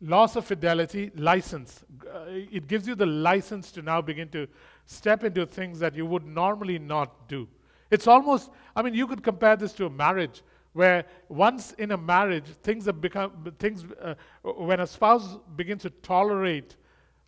[0.00, 1.84] Loss of fidelity, license.
[2.12, 4.48] Uh, it gives you the license to now begin to
[4.86, 7.46] step into things that you would normally not do.
[7.88, 10.42] It's almost, I mean, you could compare this to a marriage
[10.72, 15.90] where once in a marriage, things have become, things, uh, when a spouse begins to
[15.90, 16.74] tolerate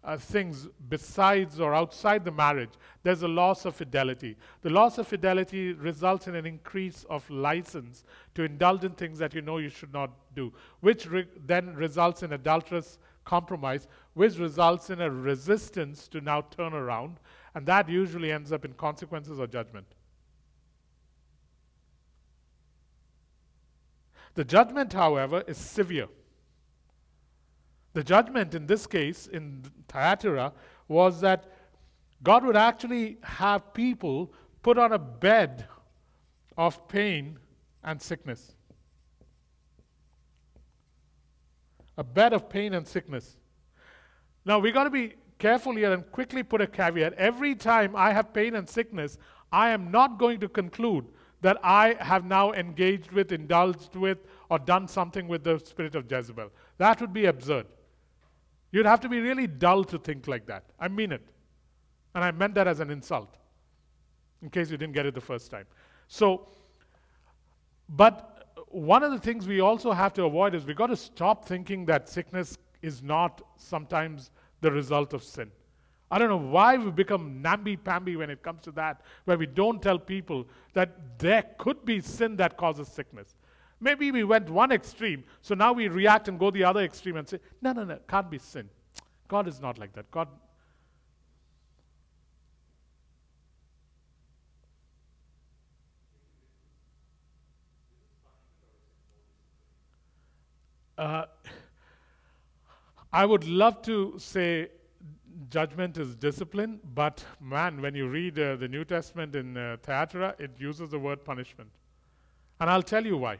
[0.08, 2.70] uh, things besides or outside the marriage,
[3.02, 4.38] there's a loss of fidelity.
[4.62, 8.04] The loss of fidelity results in an increase of license
[8.34, 10.50] to indulge in things that you know you should not do,
[10.80, 16.72] which re- then results in adulterous compromise, which results in a resistance to now turn
[16.72, 17.20] around,
[17.54, 19.86] and that usually ends up in consequences or judgment.
[24.36, 26.08] The judgment, however, is severe.
[27.98, 30.52] The judgment in this case, in Thyatira,
[30.86, 31.50] was that
[32.22, 34.32] God would actually have people
[34.62, 35.66] put on a bed
[36.56, 37.40] of pain
[37.82, 38.54] and sickness.
[41.96, 43.36] A bed of pain and sickness.
[44.44, 47.14] Now, we've got to be careful here and quickly put a caveat.
[47.14, 49.18] Every time I have pain and sickness,
[49.50, 51.06] I am not going to conclude
[51.40, 54.18] that I have now engaged with, indulged with,
[54.50, 56.50] or done something with the spirit of Jezebel.
[56.76, 57.66] That would be absurd.
[58.70, 60.64] You'd have to be really dull to think like that.
[60.78, 61.26] I mean it.
[62.14, 63.36] And I meant that as an insult,
[64.42, 65.66] in case you didn't get it the first time.
[66.08, 66.48] So,
[67.88, 68.34] but
[68.68, 71.86] one of the things we also have to avoid is we've got to stop thinking
[71.86, 75.50] that sickness is not sometimes the result of sin.
[76.10, 79.82] I don't know why we become namby-pamby when it comes to that, where we don't
[79.82, 83.34] tell people that there could be sin that causes sickness.
[83.80, 87.28] Maybe we went one extreme, so now we react and go the other extreme and
[87.28, 88.68] say, no, no, no, can't be sin.
[89.28, 90.10] God is not like that.
[90.10, 90.28] God.
[100.96, 101.26] Uh,
[103.12, 104.70] I would love to say
[105.50, 110.34] judgment is discipline, but man, when you read uh, the New Testament in uh, Thyatira,
[110.40, 111.70] it uses the word punishment.
[112.58, 113.38] And I'll tell you why.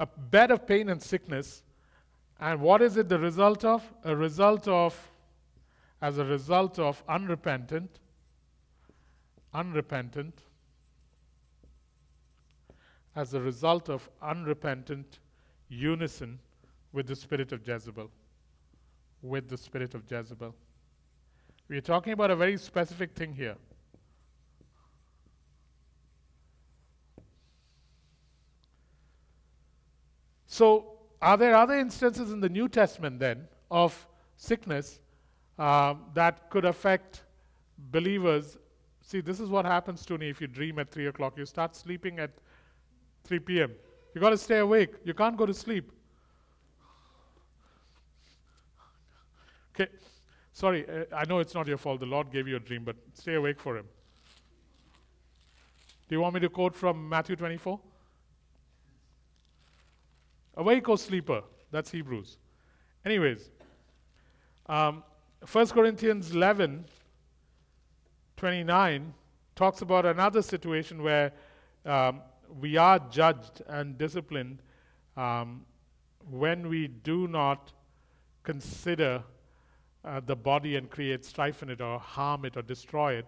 [0.00, 1.62] A bed of pain and sickness,
[2.40, 3.84] and what is it the result of?
[4.02, 5.10] A result of,
[6.00, 8.00] as a result of unrepentant,
[9.52, 10.40] unrepentant,
[13.14, 15.18] as a result of unrepentant
[15.68, 16.38] unison
[16.94, 18.10] with the spirit of Jezebel.
[19.22, 20.54] With the spirit of Jezebel.
[21.68, 23.56] We are talking about a very specific thing here.
[30.52, 34.98] So, are there other instances in the New Testament then of sickness
[35.60, 37.22] um, that could affect
[37.92, 38.58] believers?
[39.00, 41.38] See, this is what happens to me if you dream at 3 o'clock.
[41.38, 42.32] You start sleeping at
[43.22, 43.72] 3 p.m.
[44.12, 44.94] You got to stay awake.
[45.04, 45.92] You can't go to sleep.
[49.72, 49.88] Okay.
[50.52, 52.00] Sorry, uh, I know it's not your fault.
[52.00, 53.86] The Lord gave you a dream, but stay awake for Him.
[56.08, 57.78] Do you want me to quote from Matthew 24?
[60.60, 61.42] Awake, O sleeper.
[61.70, 62.36] That's Hebrews.
[63.06, 63.48] Anyways,
[64.66, 65.02] um,
[65.50, 66.84] 1 Corinthians 11,
[68.36, 69.14] 29
[69.56, 71.32] talks about another situation where
[71.86, 72.20] um,
[72.60, 74.60] we are judged and disciplined
[75.16, 75.64] um,
[76.30, 77.72] when we do not
[78.42, 79.22] consider
[80.04, 83.26] uh, the body and create strife in it or harm it or destroy it.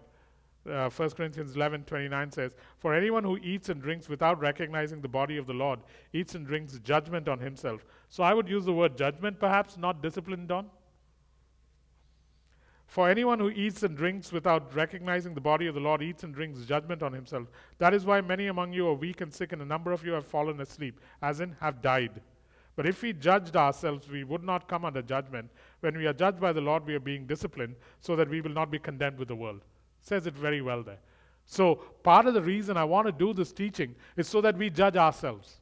[0.68, 5.08] Uh, 1 Corinthians 11 29 says, For anyone who eats and drinks without recognizing the
[5.08, 5.80] body of the Lord
[6.12, 7.84] eats and drinks judgment on himself.
[8.08, 10.70] So I would use the word judgment, perhaps, not disciplined on.
[12.86, 16.34] For anyone who eats and drinks without recognizing the body of the Lord eats and
[16.34, 17.48] drinks judgment on himself.
[17.78, 20.12] That is why many among you are weak and sick, and a number of you
[20.12, 22.20] have fallen asleep, as in have died.
[22.76, 25.50] But if we judged ourselves, we would not come under judgment.
[25.80, 28.52] When we are judged by the Lord, we are being disciplined so that we will
[28.52, 29.62] not be condemned with the world.
[30.03, 30.98] Says it very well there.
[31.46, 34.68] So, part of the reason I want to do this teaching is so that we
[34.68, 35.61] judge ourselves.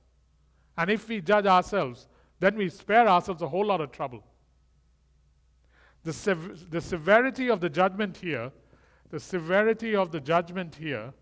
[0.77, 2.09] And if we judge ourselves,
[2.41, 4.25] then we spare ourselves a whole lot of trouble.
[6.03, 8.51] The, sev- the severity of the judgment here,
[9.11, 11.13] the severity of the judgment here,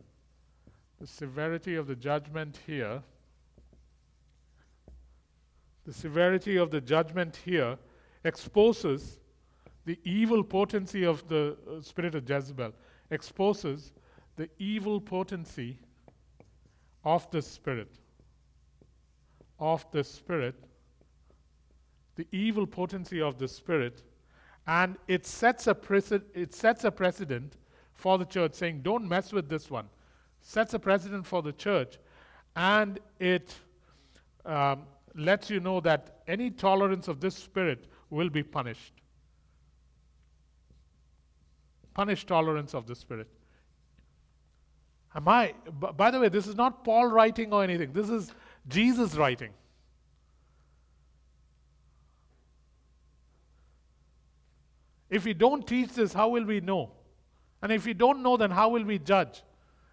[0.98, 3.02] the severity of the judgment here
[5.88, 7.78] the severity of the judgment here
[8.22, 9.18] exposes
[9.86, 12.74] the evil potency of the uh, spirit of Jezebel,
[13.10, 13.92] exposes
[14.36, 15.78] the evil potency
[17.04, 17.90] of the spirit.
[19.58, 20.54] Of the spirit,
[22.14, 24.02] the evil potency of the spirit,
[24.66, 27.56] and it sets a, prece- it sets a precedent
[27.92, 29.88] for the church, saying, Don't mess with this one.
[30.40, 31.98] Sets a precedent for the church,
[32.54, 33.54] and it
[34.44, 34.84] um,
[35.14, 38.92] lets you know that any tolerance of this spirit will be punished.
[41.94, 43.28] Punish tolerance of the spirit.
[45.14, 48.32] Am I, b- by the way, this is not Paul writing or anything, this is
[48.68, 49.50] Jesus writing.
[55.10, 56.90] If we don't teach this, how will we know?
[57.62, 59.42] And if we don't know, then how will we judge?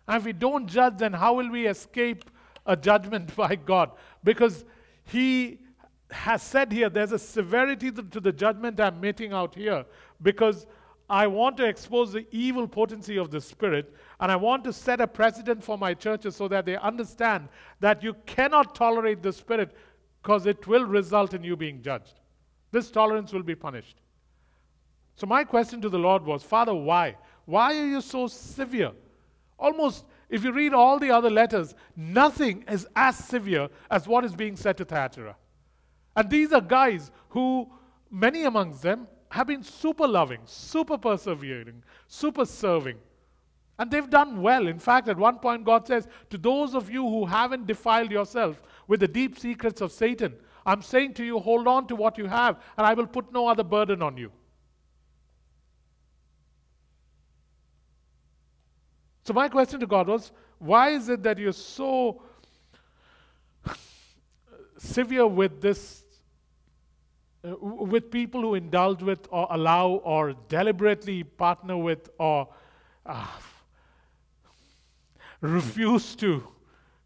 [0.08, 2.30] And if we don't judge, then how will we escape
[2.66, 3.92] a judgment by God?
[4.24, 4.66] Because
[5.04, 5.60] he
[6.12, 9.86] has said here there's a severity to the judgment I'm meting out here
[10.22, 10.68] because
[11.10, 15.02] I want to expose the evil potency of the Spirit and I want to set
[15.02, 17.50] a precedent for my churches so that they understand
[17.80, 19.76] that you cannot tolerate the Spirit
[20.22, 22.20] because it will result in you being judged.
[22.72, 23.98] This tolerance will be punished.
[25.16, 27.16] So, my question to the Lord was Father, why?
[27.46, 28.92] Why are you so severe?
[29.58, 34.36] Almost if you read all the other letters, nothing is as severe as what is
[34.36, 35.36] being said to Thyatira.
[36.16, 37.70] And these are guys who,
[38.10, 42.96] many amongst them, have been super loving, super persevering, super serving.
[43.78, 44.68] And they've done well.
[44.68, 48.62] In fact, at one point, God says, To those of you who haven't defiled yourself
[48.88, 52.28] with the deep secrets of Satan, I'm saying to you, hold on to what you
[52.28, 54.32] have, and I will put no other burden on you.
[59.26, 62.22] So, my question to God was why is it that you're so
[64.78, 66.05] severe with this,
[67.46, 72.48] uh, with people who indulge with or allow or deliberately partner with or
[73.06, 73.28] uh,
[75.42, 76.44] refuse to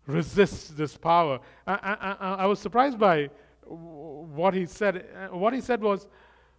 [0.07, 1.39] resist this power?
[1.67, 3.29] I, I, I was surprised by
[3.65, 5.05] what he said.
[5.15, 6.07] Uh, what he said was,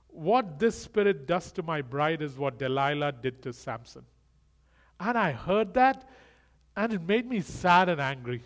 [0.08, 4.04] What this spirit does to my bride is what Delilah did to Samson.
[4.98, 6.08] And I heard that,
[6.76, 8.42] and it made me sad and angry.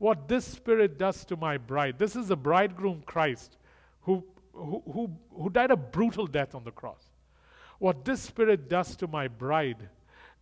[0.00, 3.56] What this Spirit does to my bride, this is the bridegroom Christ
[4.00, 7.04] who, who, who, who died a brutal death on the cross.
[7.78, 9.88] What this Spirit does to my bride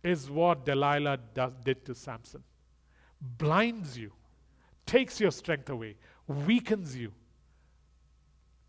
[0.01, 2.43] is what Delilah does, did to Samson
[3.21, 4.11] blinds you,
[4.85, 5.95] takes your strength away,
[6.27, 7.11] weakens you,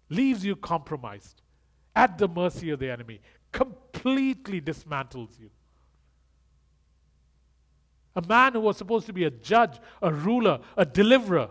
[0.08, 1.42] leaves you compromised,
[1.94, 3.20] at the mercy of the enemy,
[3.52, 5.50] completely dismantles you.
[8.16, 11.50] A man who was supposed to be a judge, a ruler, a deliverer,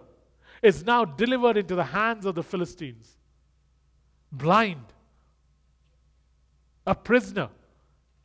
[0.62, 3.16] is now delivered into the hands of the Philistines.
[4.32, 4.84] Blind,
[6.86, 7.50] a prisoner.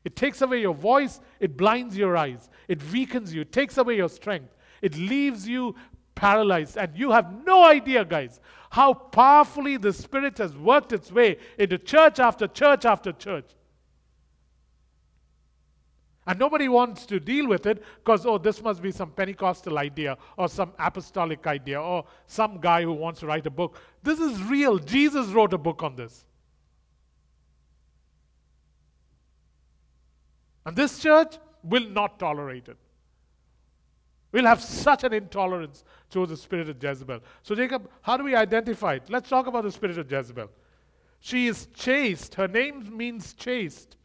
[0.05, 3.97] It takes away your voice, it blinds your eyes, it weakens you, it takes away
[3.97, 5.75] your strength, it leaves you
[6.15, 6.77] paralyzed.
[6.77, 11.79] And you have no idea, guys, how powerfully the Spirit has worked its way into
[11.79, 13.47] church after church after church.
[16.27, 20.17] And nobody wants to deal with it because, oh, this must be some Pentecostal idea
[20.39, 23.79] or some apostolic idea or some guy who wants to write a book.
[24.03, 24.79] This is real.
[24.79, 26.25] Jesus wrote a book on this.
[30.65, 32.79] And this church will not tolerate it.
[34.33, 37.21] We'll have such an intolerance towards the spirit of Jezebel.
[37.43, 39.05] So, Jacob, how do we identify it?
[39.09, 40.51] Let's talk about the spirit of Jezebel.
[41.21, 42.35] She is chaste.
[42.35, 43.97] Her name means chaste.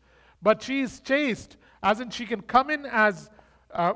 [0.41, 3.29] But she is chaste, as in she can come in as
[3.73, 3.93] uh,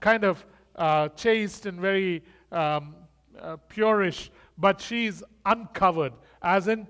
[0.00, 0.44] kind of
[0.76, 2.94] uh, chaste and very um,
[3.40, 6.12] uh, purish, but she's uncovered,
[6.42, 6.86] as in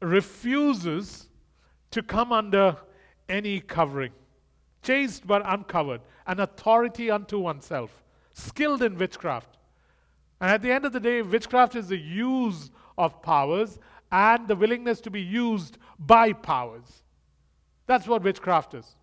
[0.00, 1.28] refuses
[1.90, 2.76] to come under
[3.28, 4.12] any covering.
[4.82, 9.58] Chaste but uncovered, an authority unto oneself, skilled in witchcraft.
[10.40, 13.78] And at the end of the day, witchcraft is the use of powers
[14.12, 17.02] and the willingness to be used by powers.
[17.86, 18.96] That's what witchcraft is.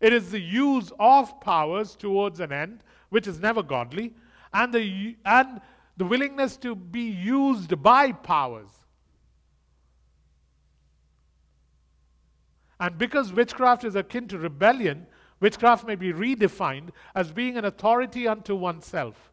[0.00, 4.14] It is the use of powers towards an end, which is never godly,
[4.52, 5.60] and the, and
[5.96, 8.68] the willingness to be used by powers.
[12.78, 15.06] And because witchcraft is akin to rebellion,
[15.40, 19.32] witchcraft may be redefined as being an authority unto oneself,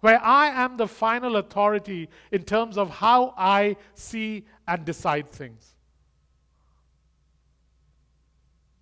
[0.00, 5.73] where I am the final authority in terms of how I see and decide things.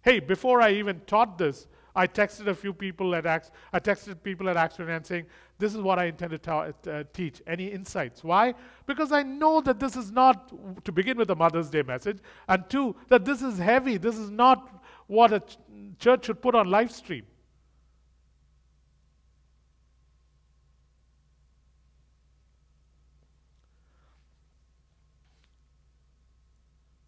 [0.02, 4.22] Hey, before I even taught this, I texted a few people at Acts, I texted
[4.22, 5.26] people at Acts and saying,
[5.58, 7.42] this is what I intend to ta- uh, teach.
[7.46, 8.24] Any insights?
[8.24, 8.54] Why?
[8.86, 12.68] Because I know that this is not, to begin with, a Mother's Day message, and
[12.68, 13.98] two, that this is heavy.
[13.98, 15.58] This is not what a ch-
[15.98, 17.24] church should put on live stream.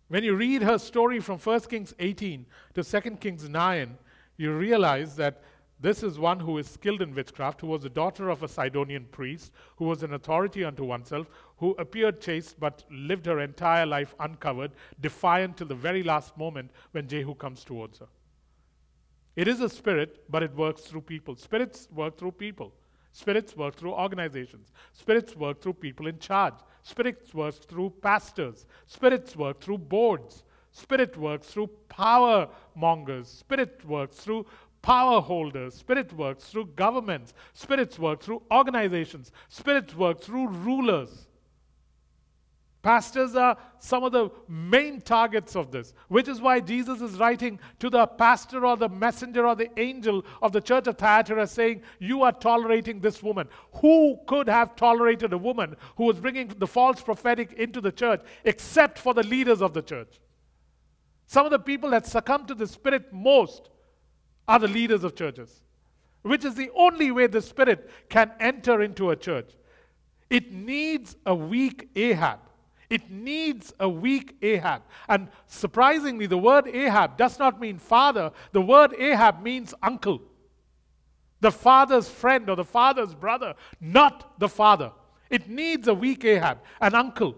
[0.08, 3.98] When you read her story from 1 Kings 18 to 2 Kings 9,
[4.36, 5.42] you realize that
[5.80, 9.06] this is one who is skilled in witchcraft, who was the daughter of a Sidonian
[9.10, 11.26] priest, who was an authority unto oneself,
[11.56, 16.70] who appeared chaste but lived her entire life uncovered, defiant till the very last moment
[16.92, 18.08] when Jehu comes towards her.
[19.36, 21.34] It is a spirit, but it works through people.
[21.36, 22.72] Spirits work through people.
[23.12, 24.72] Spirits work through organizations.
[24.92, 26.54] Spirits work through people in charge.
[26.84, 28.66] Spirits work through pastors.
[28.86, 30.44] Spirits work through boards.
[30.70, 33.26] Spirit works through power mongers.
[33.26, 34.44] Spirit works through
[34.82, 35.74] power holders.
[35.74, 37.32] Spirit works through governments.
[37.54, 39.32] Spirits work through organizations.
[39.48, 41.26] Spirits work through rulers.
[42.84, 47.58] Pastors are some of the main targets of this, which is why Jesus is writing
[47.78, 51.80] to the pastor or the messenger or the angel of the church of Thyatira saying,
[51.98, 53.48] You are tolerating this woman.
[53.76, 58.20] Who could have tolerated a woman who was bringing the false prophetic into the church
[58.44, 60.20] except for the leaders of the church?
[61.26, 63.70] Some of the people that succumb to the Spirit most
[64.46, 65.62] are the leaders of churches,
[66.20, 69.52] which is the only way the Spirit can enter into a church.
[70.28, 72.40] It needs a weak Ahab.
[72.90, 74.82] It needs a weak Ahab.
[75.08, 80.22] And surprisingly, the word Ahab does not mean father, the word Ahab means uncle.
[81.40, 84.92] The father's friend or the father's brother, not the father.
[85.30, 87.36] It needs a weak Ahab, an uncle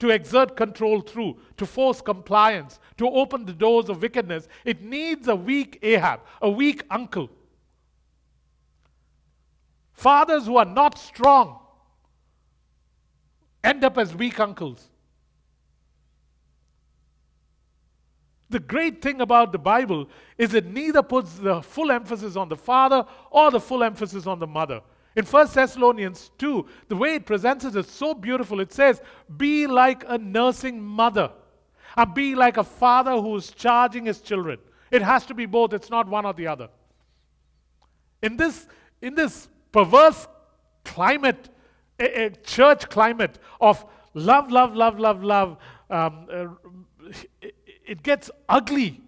[0.00, 4.48] to exert control through, to force compliance, to open the doors of wickedness.
[4.64, 7.30] It needs a weak Ahab, a weak uncle.
[9.92, 11.59] Fathers who are not strong
[13.62, 14.88] end up as weak uncles.
[18.50, 22.56] The great thing about the Bible is it neither puts the full emphasis on the
[22.56, 24.80] father or the full emphasis on the mother.
[25.14, 28.60] In 1 Thessalonians 2, the way it presents it is so beautiful.
[28.60, 29.00] It says,
[29.36, 31.30] Be like a nursing mother,
[31.96, 34.58] and be like a father who is charging his children.
[34.90, 36.68] It has to be both, it's not one or the other.
[38.22, 38.66] In this,
[39.00, 40.26] in this perverse
[40.84, 41.48] climate,
[42.00, 43.84] a, a church climate of
[44.14, 45.56] love, love, love, love, love,
[45.90, 46.46] um, uh,
[47.40, 47.54] it,
[47.86, 49.00] it gets ugly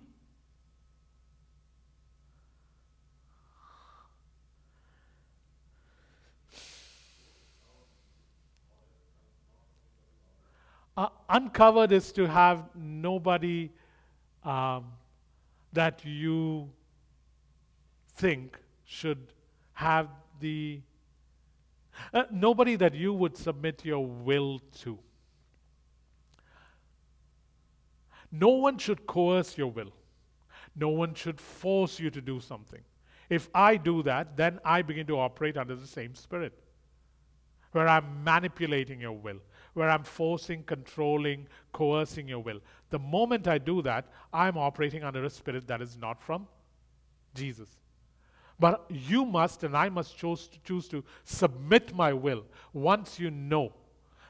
[10.95, 13.71] Uh, uncovered is to have nobody
[14.45, 14.85] um,
[15.73, 16.69] that you
[18.15, 19.33] think should
[19.73, 20.09] have
[20.41, 20.81] the.
[22.13, 24.99] Uh, nobody that you would submit your will to.
[28.31, 29.93] No one should coerce your will.
[30.75, 32.81] No one should force you to do something.
[33.29, 36.59] If I do that, then I begin to operate under the same spirit,
[37.73, 39.39] where I'm manipulating your will
[39.75, 42.61] where I'm forcing, controlling, coercing your will.
[42.91, 46.47] The moment I do that, I'm operating under a spirit that is not from
[47.35, 47.69] Jesus.
[48.63, 53.29] But you must, and I must choose to, choose to submit my will once you
[53.29, 53.73] know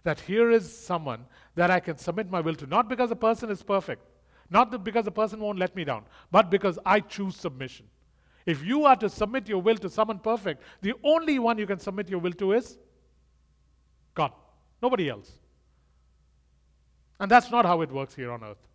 [0.05, 3.51] that here is someone that I can submit my will to, not because the person
[3.51, 4.01] is perfect,
[4.49, 7.85] not because the person won't let me down, but because I choose submission.
[8.47, 11.79] If you are to submit your will to someone perfect, the only one you can
[11.79, 12.79] submit your will to is
[14.15, 14.33] God.
[14.81, 15.31] Nobody else.
[17.21, 18.67] And that's not how it works here on earth.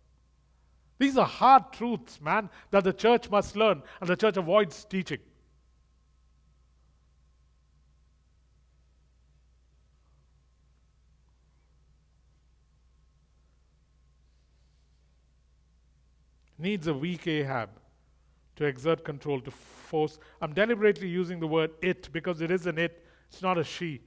[1.00, 5.18] These are hard truths, man, that the church must learn and the church avoids teaching.
[16.58, 17.70] Needs a weak Ahab
[18.56, 20.18] to exert control, to force.
[20.42, 24.00] I'm deliberately using the word it because it is an it, it's not a she.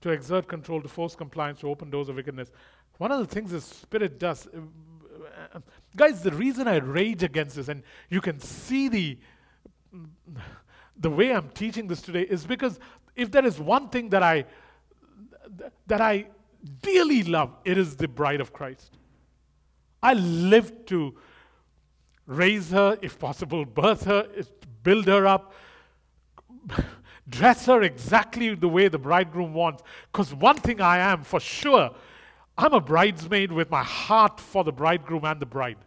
[0.00, 2.50] To exert control, to force compliance, to open doors of wickedness.
[2.98, 4.48] One of the things the Spirit does,
[5.54, 5.60] uh,
[5.96, 9.18] guys, the reason I rage against this, and you can see the
[10.98, 12.80] the way I'm teaching this today, is because
[13.14, 14.44] if there is one thing that I
[15.86, 16.26] that I
[16.82, 18.96] dearly love, it is the bride of Christ.
[20.02, 21.16] I live to
[22.26, 24.28] raise her, if possible, birth her,
[24.82, 25.52] build her up,
[27.28, 29.82] dress her exactly the way the bridegroom wants.
[30.12, 31.90] Because one thing I am for sure,
[32.58, 35.78] I'm a bridesmaid with my heart for the bridegroom and the bride.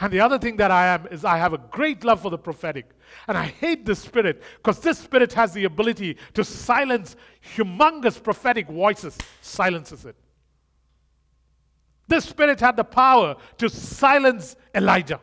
[0.00, 2.38] And the other thing that I am is I have a great love for the
[2.38, 2.90] prophetic.
[3.28, 7.16] And I hate this spirit because this spirit has the ability to silence
[7.56, 10.16] humongous prophetic voices, silences it.
[12.08, 15.20] This spirit had the power to silence Elijah.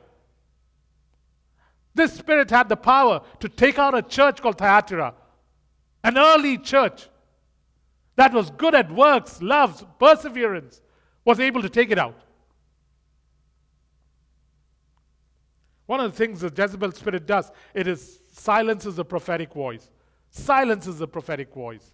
[1.95, 5.13] This spirit had the power to take out a church called Thyatira,
[6.03, 7.07] an early church
[8.15, 10.81] that was good at works, loves, perseverance,
[11.23, 12.22] was able to take it out.
[15.85, 19.89] One of the things the Jezebel spirit does, it is silences the prophetic voice.
[20.29, 21.91] Silences the prophetic voice.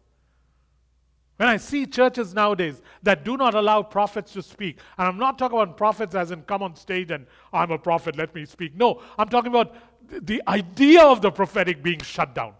[1.37, 5.39] When I see churches nowadays that do not allow prophets to speak, and I'm not
[5.39, 8.75] talking about prophets as in come on stage and I'm a prophet, let me speak.
[8.75, 9.73] No, I'm talking about
[10.09, 12.53] the idea of the prophetic being shut down.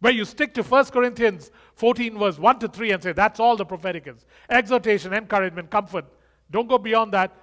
[0.00, 3.56] Where you stick to 1 Corinthians 14, verse 1 to 3, and say that's all
[3.56, 6.06] the prophetic is exhortation, encouragement, comfort.
[6.50, 7.36] Don't go beyond that.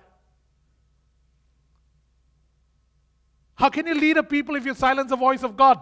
[3.58, 5.80] How can you lead a people if you silence the voice of God?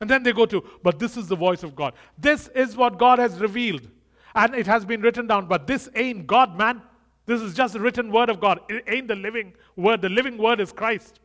[0.00, 1.94] And then they go to, but this is the voice of God.
[2.16, 3.88] This is what God has revealed.
[4.34, 5.46] And it has been written down.
[5.46, 6.80] But this ain't God, man.
[7.26, 8.60] This is just the written word of God.
[8.68, 10.00] It ain't the living word.
[10.00, 11.18] The living word is Christ.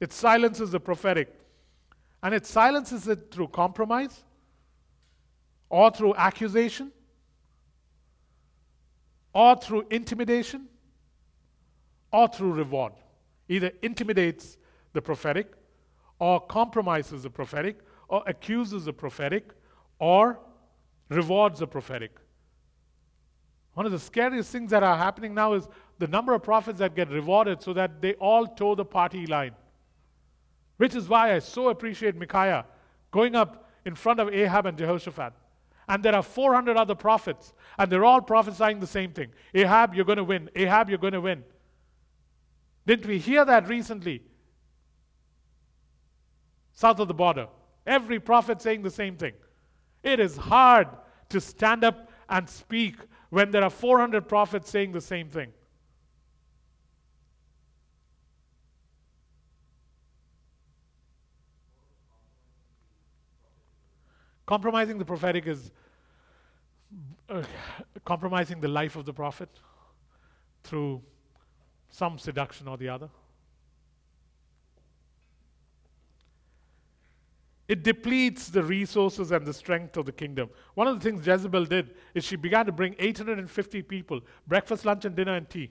[0.00, 1.38] It silences the prophetic.
[2.22, 4.24] And it silences it through compromise
[5.68, 6.90] or through accusation
[9.34, 10.68] or through intimidation
[12.12, 12.92] or through reward
[13.48, 14.56] either intimidates
[14.92, 15.52] the prophetic
[16.18, 19.50] or compromises the prophetic or accuses the prophetic
[19.98, 20.38] or
[21.08, 22.16] rewards the prophetic.
[23.74, 25.68] One of the scariest things that are happening now is
[25.98, 29.52] the number of prophets that get rewarded so that they all toe the party line.
[30.76, 32.66] Which is why I so appreciate Micaiah
[33.10, 35.32] going up in front of Ahab and Jehoshaphat.
[35.88, 40.04] And there are 400 other prophets, and they're all prophesying the same thing Ahab, you're
[40.04, 40.50] going to win.
[40.54, 41.44] Ahab, you're going to win.
[42.86, 44.22] Didn't we hear that recently?
[46.72, 47.48] South of the border.
[47.86, 49.34] Every prophet saying the same thing.
[50.02, 50.88] It is hard
[51.30, 52.96] to stand up and speak
[53.30, 55.52] when there are 400 prophets saying the same thing.
[64.46, 65.70] Compromising the prophetic is
[67.28, 67.42] uh,
[68.04, 69.48] compromising the life of the prophet
[70.62, 71.02] through
[71.90, 73.08] some seduction or the other.
[77.66, 80.50] It depletes the resources and the strength of the kingdom.
[80.74, 85.06] One of the things Jezebel did is she began to bring 850 people breakfast, lunch,
[85.06, 85.70] and dinner and tea.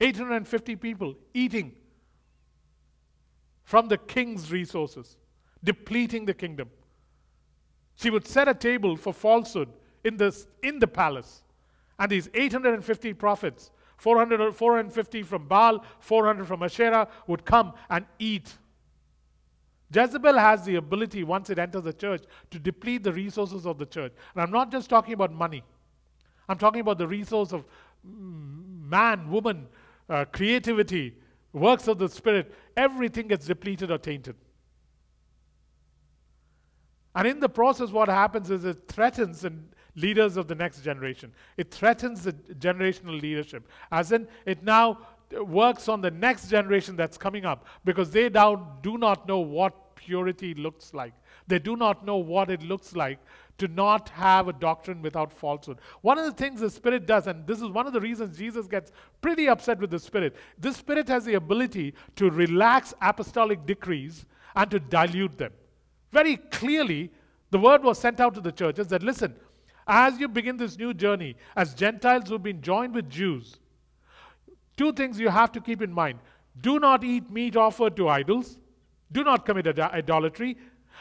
[0.00, 1.74] 850 people eating
[3.64, 5.16] from the king's resources,
[5.62, 6.70] depleting the kingdom.
[7.96, 9.68] She would set a table for falsehood
[10.04, 11.42] in the, in the palace.
[11.98, 18.56] And these 850 prophets, 400, 450 from Baal, 400 from Asherah, would come and eat.
[19.92, 23.86] Jezebel has the ability, once it enters the church, to deplete the resources of the
[23.86, 24.12] church.
[24.34, 25.62] And I'm not just talking about money,
[26.48, 27.64] I'm talking about the resource of
[28.02, 29.66] man, woman,
[30.08, 31.16] uh, creativity,
[31.52, 32.54] works of the Spirit.
[32.76, 34.36] Everything gets depleted or tainted.
[37.14, 39.52] And in the process, what happens is it threatens the
[39.96, 41.32] leaders of the next generation.
[41.56, 44.98] It threatens the generational leadership, as in, it now
[45.32, 49.94] works on the next generation that's coming up because they now do not know what
[49.96, 51.12] purity looks like.
[51.46, 53.18] They do not know what it looks like
[53.58, 55.78] to not have a doctrine without falsehood.
[56.00, 58.66] One of the things the Spirit does, and this is one of the reasons Jesus
[58.66, 58.90] gets
[59.20, 64.24] pretty upset with the Spirit, this Spirit has the ability to relax apostolic decrees
[64.56, 65.52] and to dilute them.
[66.12, 67.10] Very clearly,
[67.50, 69.34] the word was sent out to the churches that listen,
[69.86, 73.56] as you begin this new journey, as Gentiles who've been joined with Jews,
[74.76, 76.18] two things you have to keep in mind.
[76.60, 78.58] Do not eat meat offered to idols,
[79.12, 80.56] do not commit idolatry,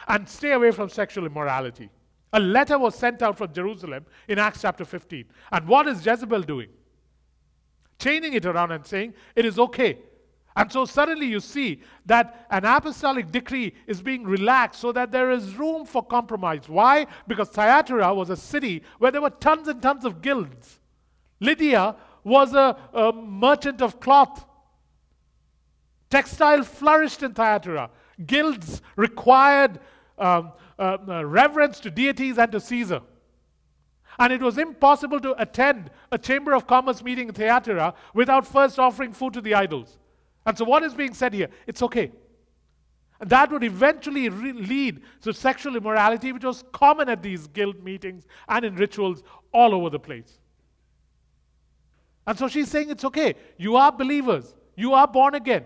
[0.07, 1.89] and stay away from sexual immorality.
[2.33, 5.25] A letter was sent out from Jerusalem in Acts chapter 15.
[5.51, 6.69] And what is Jezebel doing?
[7.97, 9.97] Chaining it around and saying, it is okay.
[10.59, 15.31] And so suddenly you see that an apostolic decree is being relaxed so that there
[15.31, 16.67] is room for compromise.
[16.67, 17.07] Why?
[17.29, 20.81] Because Thyatira was a city where there were tons and tons of guilds.
[21.39, 21.95] Lydia
[22.25, 24.43] was a, a merchant of cloth.
[26.09, 27.89] Textile flourished in Thyatira.
[28.25, 29.79] Guilds required
[30.17, 32.99] um, uh, uh, reverence to deities and to Caesar.
[34.19, 38.77] And it was impossible to attend a Chamber of Commerce meeting in Thyatira without first
[38.77, 39.97] offering food to the idols.
[40.49, 41.47] And so, what is being said here?
[41.67, 42.11] It's okay.
[43.21, 47.83] And that would eventually re- lead to sexual immorality, which was common at these guild
[47.83, 49.21] meetings and in rituals
[49.51, 50.39] all over the place.
[52.25, 53.35] And so she's saying it's okay.
[53.57, 55.65] You are believers, you are born again.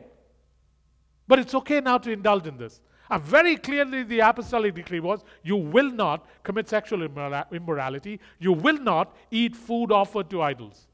[1.29, 2.81] But it's okay now to indulge in this.
[3.09, 8.79] And very clearly, the apostolic decree was you will not commit sexual immorality, you will
[8.79, 10.87] not eat food offered to idols.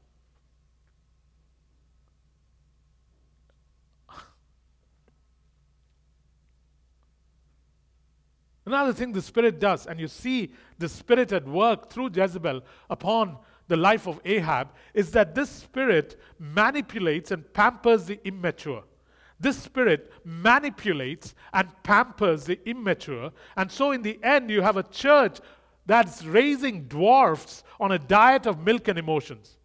[8.70, 13.36] Another thing the Spirit does, and you see the Spirit at work through Jezebel upon
[13.66, 18.84] the life of Ahab, is that this Spirit manipulates and pampers the immature.
[19.40, 23.32] This spirit manipulates and pampers the immature.
[23.56, 25.40] And so, in the end, you have a church
[25.84, 29.56] that's raising dwarfs on a diet of milk and emotions.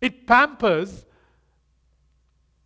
[0.00, 1.06] It pampers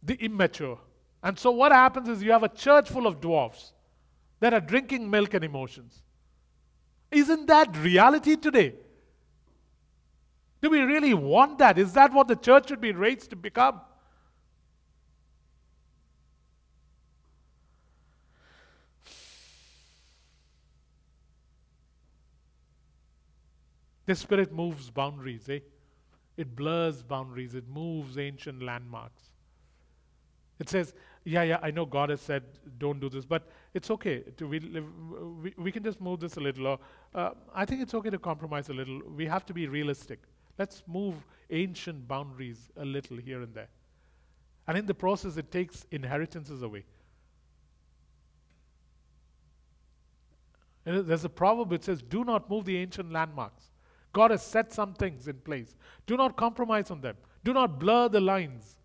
[0.02, 0.78] the immature.
[1.22, 3.73] And so, what happens is you have a church full of dwarfs
[4.44, 6.02] that are drinking milk and emotions.
[7.10, 8.74] Isn't that reality today?
[10.60, 11.78] Do we really want that?
[11.78, 13.80] Is that what the church should be raised to become?
[24.04, 25.60] The Spirit moves boundaries, eh?
[26.36, 29.22] It blurs boundaries, it moves ancient landmarks.
[30.58, 30.92] It says,
[31.24, 32.42] yeah, yeah, I know God has said
[32.78, 34.20] don't do this, but it's okay.
[34.36, 36.66] To, we, we, we can just move this a little.
[36.66, 36.78] Or,
[37.14, 39.00] uh, I think it's okay to compromise a little.
[39.16, 40.20] We have to be realistic.
[40.58, 41.14] Let's move
[41.50, 43.68] ancient boundaries a little here and there.
[44.66, 46.84] And in the process, it takes inheritances away.
[50.84, 53.64] There's a proverb that says, Do not move the ancient landmarks.
[54.12, 55.74] God has set some things in place.
[56.06, 58.76] Do not compromise on them, do not blur the lines.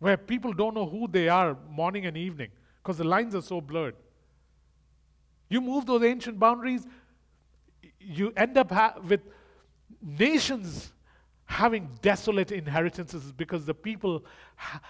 [0.00, 2.50] Where people don't know who they are morning and evening
[2.82, 3.94] because the lines are so blurred.
[5.48, 6.86] You move those ancient boundaries,
[8.00, 9.20] you end up ha- with
[10.02, 10.92] nations
[11.44, 14.24] having desolate inheritances because the people
[14.56, 14.80] ha-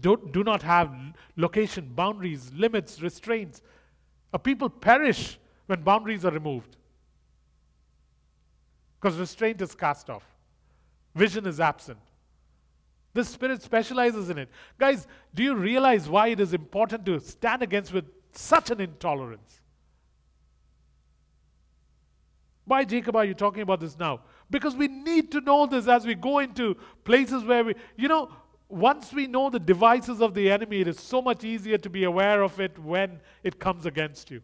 [0.00, 0.92] don't, do not have
[1.36, 3.62] location, boundaries, limits, restraints.
[4.32, 6.76] A people perish when boundaries are removed
[9.00, 10.24] because restraint is cast off,
[11.14, 11.98] vision is absent.
[13.12, 14.48] The Spirit specializes in it.
[14.78, 19.60] Guys, do you realize why it is important to stand against with such an intolerance?
[22.64, 24.20] Why, Jacob, are you talking about this now?
[24.48, 28.30] Because we need to know this as we go into places where we, you know,
[28.68, 32.04] once we know the devices of the enemy, it is so much easier to be
[32.04, 34.40] aware of it when it comes against you.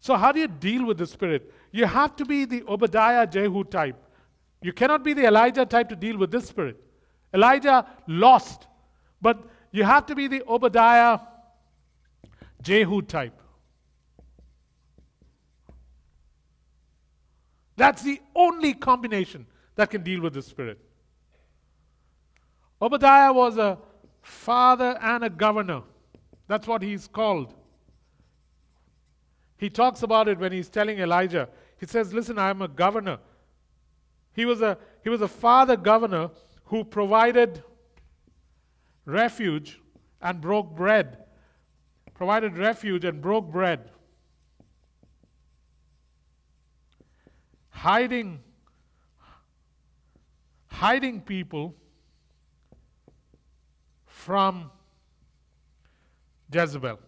[0.00, 1.52] So, how do you deal with the Spirit?
[1.70, 4.02] You have to be the Obadiah Jehu type.
[4.66, 6.76] You cannot be the Elijah type to deal with this Spirit.
[7.32, 8.66] Elijah lost,
[9.22, 9.38] but
[9.70, 11.20] you have to be the Obadiah
[12.60, 13.40] Jehu type.
[17.76, 19.46] That's the only combination
[19.76, 20.80] that can deal with the Spirit.
[22.82, 23.78] Obadiah was a
[24.20, 25.82] father and a governor.
[26.48, 27.54] That's what he's called.
[29.58, 31.48] He talks about it when he's telling Elijah.
[31.78, 33.20] He says, Listen, I'm a governor.
[34.36, 36.30] He was a, he was a father governor
[36.66, 37.64] who provided
[39.06, 39.80] refuge
[40.20, 41.24] and broke bread.
[42.12, 43.90] Provided refuge and broke bread.
[47.70, 48.40] Hiding
[50.68, 51.74] hiding people
[54.04, 54.70] from
[56.52, 56.98] Jezebel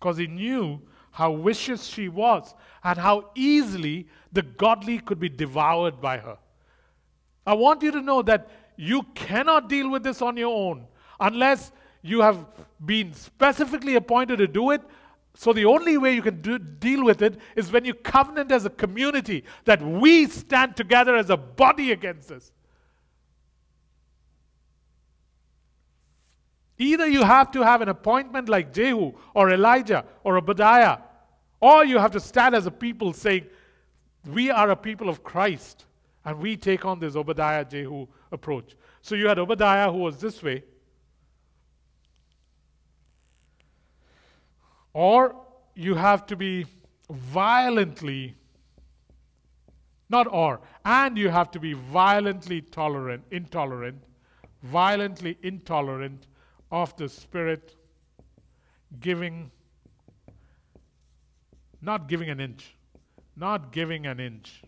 [0.00, 0.80] because he knew
[1.12, 6.36] how vicious she was and how easily the godly could be devoured by her.
[7.46, 10.86] I want you to know that you cannot deal with this on your own
[11.20, 11.72] unless
[12.02, 12.44] you have
[12.84, 14.82] been specifically appointed to do it.
[15.36, 18.64] So, the only way you can do, deal with it is when you covenant as
[18.64, 22.52] a community that we stand together as a body against this.
[26.78, 30.98] Either you have to have an appointment like Jehu or Elijah or Obadiah,
[31.60, 33.46] or you have to stand as a people saying,
[34.26, 35.84] We are a people of Christ,
[36.24, 38.76] and we take on this Obadiah Jehu approach.
[39.02, 40.64] So you had Obadiah who was this way,
[44.92, 45.36] or
[45.74, 46.66] you have to be
[47.10, 48.34] violently,
[50.08, 54.02] not or, and you have to be violently tolerant, intolerant,
[54.62, 56.26] violently intolerant
[56.70, 57.76] of the Spirit
[59.00, 59.50] giving,
[61.82, 62.73] not giving an inch,
[63.36, 64.62] not giving an inch.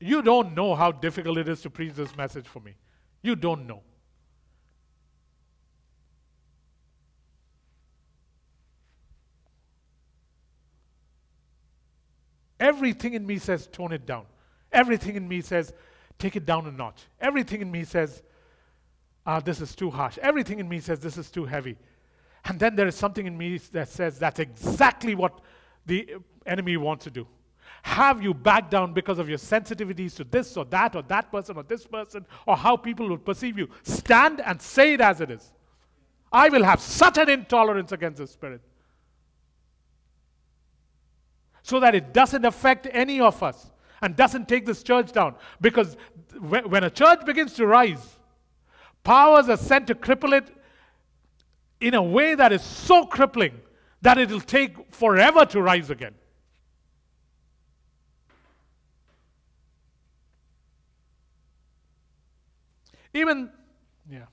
[0.00, 2.74] You don't know how difficult it is to preach this message for me.
[3.22, 3.82] You don't know.
[12.58, 14.24] Everything in me says, tone it down.
[14.72, 15.72] Everything in me says,
[16.18, 17.02] take it down a notch.
[17.20, 18.22] Everything in me says,
[19.26, 20.16] ah, this is too harsh.
[20.18, 21.76] Everything in me says, this is too heavy.
[22.44, 25.40] And then there is something in me that says, that's exactly what
[25.86, 27.26] the enemy wants to do.
[27.82, 31.56] Have you back down because of your sensitivities to this or that or that person
[31.56, 33.68] or this person or how people will perceive you?
[33.82, 35.52] Stand and say it as it is.
[36.32, 38.60] I will have such an intolerance against the Spirit
[41.62, 43.70] so that it doesn't affect any of us
[44.00, 45.34] and doesn't take this church down.
[45.60, 45.96] Because
[46.40, 48.18] when a church begins to rise,
[49.04, 50.50] powers are sent to cripple it
[51.82, 53.60] in a way that is so crippling
[54.02, 56.14] that it'll take forever to rise again.
[63.12, 63.50] Even,
[64.08, 64.26] yeah.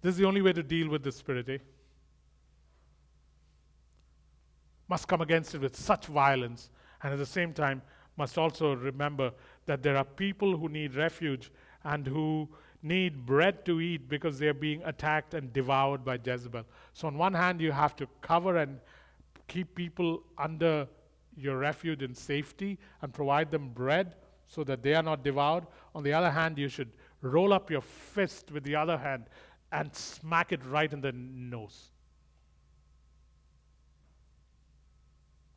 [0.00, 1.58] This is the only way to deal with the spirit, eh?
[4.88, 6.70] Must come against it with such violence,
[7.02, 7.82] and at the same time,
[8.16, 9.32] must also remember
[9.66, 11.50] that there are people who need refuge
[11.84, 12.48] and who
[12.82, 16.64] need bread to eat because they're being attacked and devoured by Jezebel.
[16.92, 18.80] So, on one hand, you have to cover and
[19.48, 20.88] keep people under
[21.36, 25.66] your refuge in safety and provide them bread so that they are not devoured.
[25.94, 26.90] On the other hand, you should
[27.22, 29.24] roll up your fist with the other hand
[29.70, 31.90] and smack it right in the nose.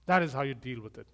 [0.06, 1.08] That is how you deal with it.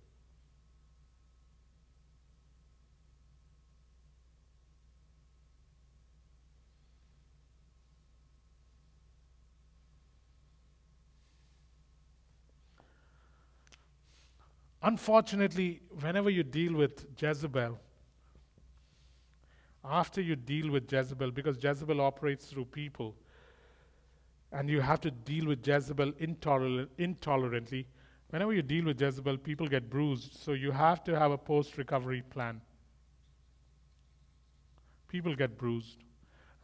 [14.83, 17.79] Unfortunately, whenever you deal with Jezebel,
[19.83, 23.15] after you deal with Jezebel, because Jezebel operates through people,
[24.51, 27.85] and you have to deal with Jezebel intoler- intolerantly,
[28.29, 30.33] whenever you deal with Jezebel, people get bruised.
[30.35, 32.61] So you have to have a post recovery plan.
[35.07, 36.03] People get bruised.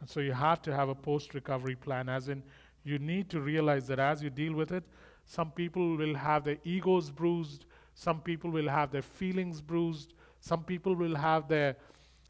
[0.00, 2.42] And so you have to have a post recovery plan, as in,
[2.84, 4.84] you need to realize that as you deal with it,
[5.24, 7.66] some people will have their egos bruised,
[7.98, 11.76] some people will have their feelings bruised, some people will have their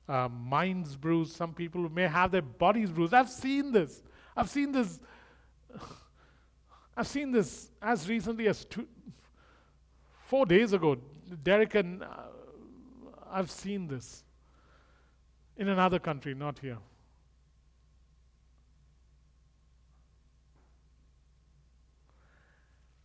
[0.09, 1.37] uh, minds bruised.
[1.37, 3.12] Some people may have their bodies bruised.
[3.12, 4.03] I've seen this.
[4.37, 5.01] I've seen this.
[6.97, 8.89] I've seen this as recently as two,
[10.27, 10.97] four days ago.
[11.43, 12.07] Derek and uh,
[13.31, 14.25] I've seen this
[15.57, 16.79] in another country, not here.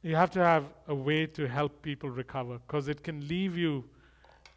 [0.03, 3.85] You have to have a way to help people recover because it can leave you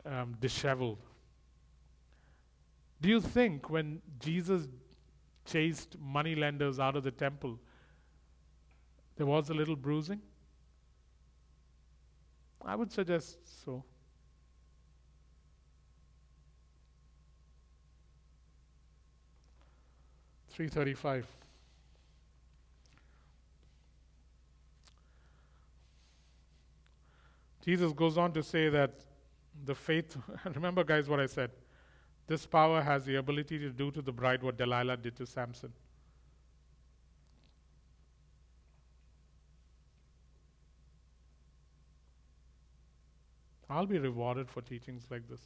[0.05, 0.99] um, disheveled.
[3.01, 4.67] Do you think when Jesus
[5.45, 7.61] chased money lenders out of the temple,
[9.17, 10.21] there was a little bruising?
[12.65, 13.85] I would suggest so.
[20.49, 21.25] Three thirty-five.
[27.67, 28.93] Jesus goes on to say that
[29.65, 30.17] the faith,
[30.55, 31.51] remember, guys, what I said.
[32.29, 35.73] This power has the ability to do to the bride what Delilah did to Samson.
[43.69, 45.41] I'll be rewarded for teachings like this.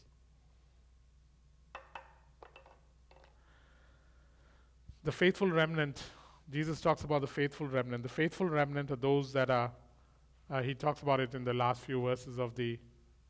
[5.05, 6.03] The faithful remnant,
[6.53, 8.03] Jesus talks about the faithful remnant.
[8.03, 9.71] The faithful remnant are those that are
[10.51, 12.79] uh, he talks about it in the last few verses of the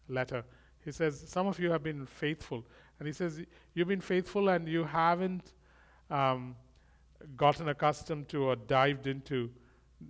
[0.09, 0.45] letter.
[0.85, 2.65] He says, Some of you have been faithful.
[2.99, 3.43] And he says,
[3.75, 5.53] You've been faithful and you haven't
[6.11, 6.57] um,
[7.37, 9.51] gotten accustomed to or dived into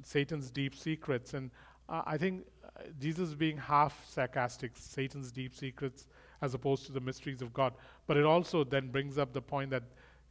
[0.04, 1.34] Satan's deep secrets.
[1.34, 1.50] And
[1.88, 6.06] uh, I think uh, Jesus being half sarcastic, Satan's deep secrets
[6.42, 7.74] as opposed to the mysteries of God.
[8.06, 9.82] But it also then brings up the point that,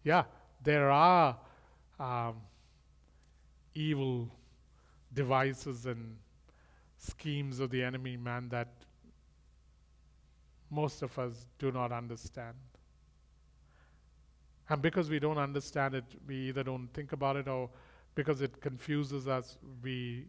[0.03, 0.23] yeah,
[0.63, 1.37] there are
[1.99, 2.35] um,
[3.75, 4.29] evil
[5.13, 6.15] devices and
[6.99, 8.67] schemes of the enemy, man, that
[10.69, 12.55] most of us do not understand.
[14.69, 17.69] And because we don't understand it, we either don't think about it or
[18.13, 20.27] because it confuses us, we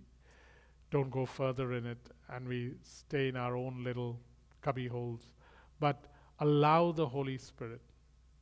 [0.90, 1.98] don't go further in it
[2.30, 4.18] and we stay in our own little
[4.62, 5.28] cubby holes.
[5.78, 6.06] But
[6.38, 7.82] allow the Holy Spirit.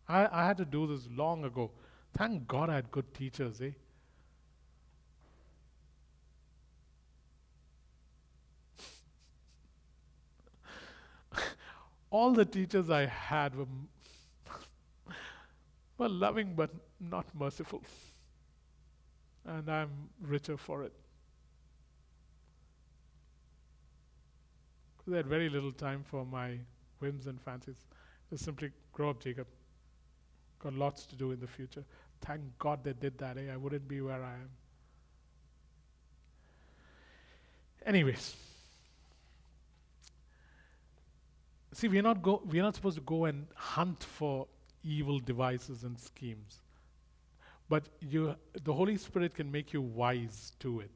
[0.08, 1.70] I, I had to do this long ago.
[2.16, 3.70] Thank God I had good teachers, eh?
[12.10, 13.66] All the teachers I had were,
[15.98, 17.82] were loving but not merciful.
[19.44, 19.90] And I'm
[20.22, 20.92] richer for it.
[24.96, 26.58] Because I had very little time for my
[27.00, 27.86] whims and fancies.
[28.30, 29.46] Just simply grow up, Jacob.
[30.58, 31.84] Got lots to do in the future.
[32.20, 33.38] Thank God they did that.
[33.38, 33.52] Eh?
[33.52, 34.50] I wouldn't be where I am.
[37.86, 38.36] Anyways,
[41.72, 42.42] see, we're not go.
[42.44, 44.46] We're not supposed to go and hunt for
[44.84, 46.62] evil devices and schemes,
[47.68, 50.90] but you, the Holy Spirit can make you wise to it.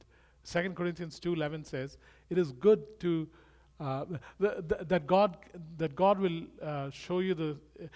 [0.44, 1.98] Second Corinthians two eleven says,
[2.30, 3.28] "It is good to."
[3.80, 4.04] Uh,
[4.38, 5.38] the, the, that God
[5.78, 7.56] that God will uh, show you the.
[7.82, 7.86] Uh,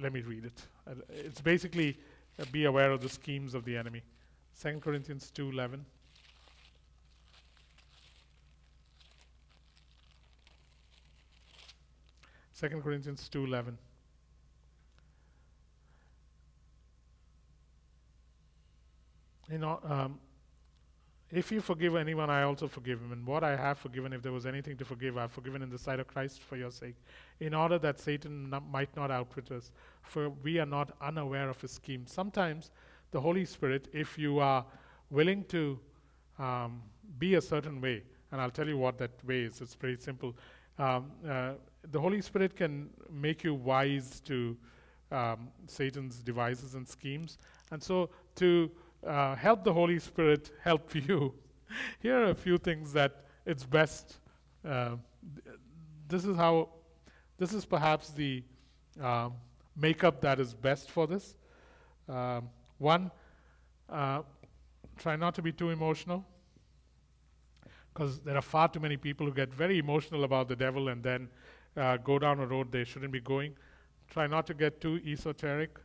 [0.00, 0.62] let me read it.
[0.86, 1.98] Uh, it's basically
[2.38, 4.02] uh, be aware of the schemes of the enemy.
[4.52, 5.50] Second Corinthians two
[12.62, 12.70] eleven.
[12.70, 13.76] Second Corinthians two eleven.
[19.50, 20.20] You know, um,
[21.32, 23.10] if you forgive anyone, I also forgive him.
[23.10, 25.70] And what I have forgiven, if there was anything to forgive, I have forgiven in
[25.70, 26.94] the sight of Christ for your sake,
[27.40, 31.72] in order that Satan might not outwit us, for we are not unaware of his
[31.72, 32.06] scheme.
[32.06, 32.70] Sometimes
[33.10, 34.64] the Holy Spirit, if you are
[35.10, 35.80] willing to
[36.38, 36.80] um,
[37.18, 40.36] be a certain way, and I'll tell you what that way is, it's pretty simple.
[40.78, 41.52] Um, uh,
[41.90, 44.56] the Holy Spirit can make you wise to
[45.10, 47.38] um, Satan's devices and schemes.
[47.70, 48.70] And so, to
[49.06, 51.34] uh, help the Holy Spirit help you,
[52.00, 54.18] here are a few things that it's best.
[54.66, 54.96] Uh,
[56.08, 56.68] this is how,
[57.38, 58.42] this is perhaps the
[59.02, 59.30] uh,
[59.76, 61.36] makeup that is best for this.
[62.08, 63.10] Um, one,
[63.88, 64.22] uh,
[64.98, 66.24] try not to be too emotional,
[67.92, 71.02] because there are far too many people who get very emotional about the devil and
[71.02, 71.28] then
[71.76, 73.54] uh, go down a road they shouldn't be going.
[74.10, 75.78] Try not to get too esoteric.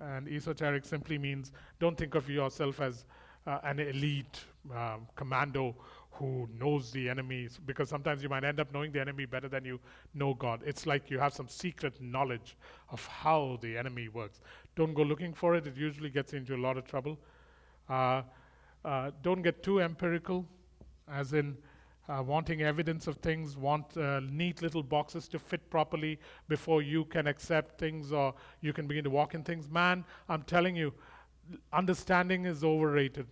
[0.00, 3.04] And esoteric simply means don't think of yourself as
[3.46, 4.40] uh, an elite
[4.74, 5.76] um, commando
[6.12, 9.64] who knows the enemy, because sometimes you might end up knowing the enemy better than
[9.64, 9.80] you
[10.14, 10.60] know God.
[10.64, 12.56] It's like you have some secret knowledge
[12.90, 14.40] of how the enemy works.
[14.76, 17.18] Don't go looking for it, it usually gets into a lot of trouble.
[17.88, 18.22] Uh,
[18.84, 20.44] uh, don't get too empirical,
[21.10, 21.56] as in,
[22.12, 26.18] uh, wanting evidence of things, want uh, neat little boxes to fit properly
[26.48, 29.68] before you can accept things or you can begin to walk in things.
[29.70, 30.92] Man, I'm telling you,
[31.72, 33.26] understanding is overrated.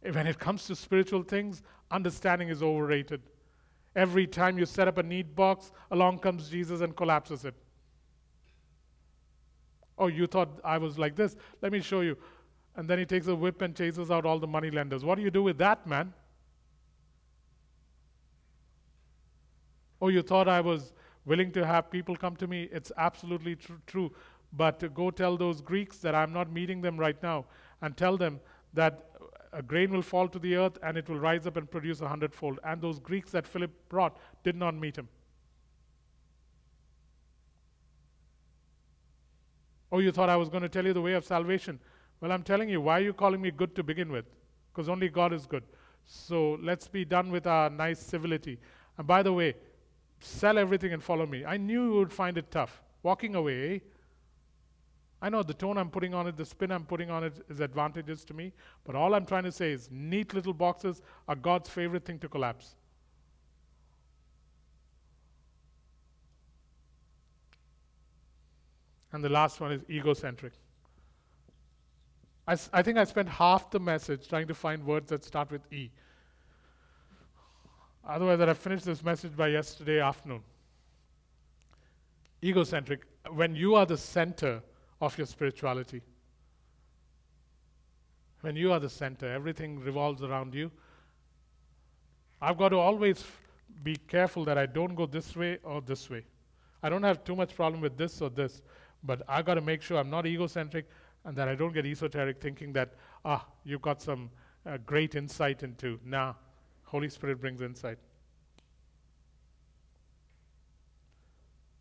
[0.00, 3.22] When it comes to spiritual things, understanding is overrated.
[3.94, 7.54] Every time you set up a neat box, along comes Jesus and collapses it.
[9.98, 11.36] Oh, you thought I was like this?
[11.60, 12.16] Let me show you
[12.76, 15.04] and then he takes a whip and chases out all the money lenders.
[15.04, 16.12] What do you do with that, man?
[20.00, 20.92] Oh, you thought I was
[21.24, 22.68] willing to have people come to me?
[22.72, 24.10] It's absolutely tr- true.
[24.52, 27.44] But go tell those Greeks that I'm not meeting them right now
[27.80, 28.40] and tell them
[28.74, 29.10] that
[29.52, 32.08] a grain will fall to the earth and it will rise up and produce a
[32.08, 32.58] hundredfold.
[32.64, 35.08] And those Greeks that Philip brought did not meet him.
[39.90, 41.78] Oh, you thought I was going to tell you the way of salvation.
[42.22, 44.24] Well, I'm telling you, why are you calling me good to begin with?
[44.72, 45.64] Because only God is good.
[46.06, 48.60] So let's be done with our nice civility.
[48.96, 49.56] And by the way,
[50.20, 51.44] sell everything and follow me.
[51.44, 52.80] I knew you would find it tough.
[53.02, 53.82] Walking away,
[55.20, 57.60] I know the tone I'm putting on it, the spin I'm putting on it is
[57.60, 58.52] advantageous to me,
[58.84, 62.28] but all I'm trying to say is neat little boxes are God's favorite thing to
[62.28, 62.76] collapse.
[69.12, 70.52] And the last one is egocentric.
[72.72, 75.90] I, think I spent half the message trying to find words that start with E.
[78.06, 80.42] Otherwise, I'd have finished this message by yesterday afternoon.
[82.42, 84.60] Egocentric, when you are the center
[85.00, 86.02] of your spirituality,
[88.40, 90.70] when you are the center, everything revolves around you.
[92.40, 93.24] I've got to always
[93.84, 96.24] be careful that I don't go this way or this way.
[96.82, 98.62] I don't have too much problem with this or this,
[99.04, 100.86] but I've got to make sure I'm not egocentric
[101.24, 102.94] and that I don't get esoteric thinking that,
[103.24, 104.30] ah, you've got some
[104.66, 105.98] uh, great insight into.
[106.04, 106.34] Nah,
[106.84, 107.98] Holy Spirit brings insight.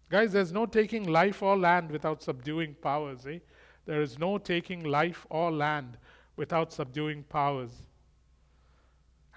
[0.09, 3.39] Guys, there's no taking life or land without subduing powers, eh?
[3.85, 5.97] There is no taking life or land
[6.35, 7.71] without subduing powers.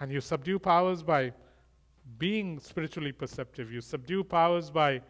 [0.01, 1.33] And you subdue powers by
[2.19, 3.73] being spiritually perceptive.
[3.73, 5.01] You subdue powers by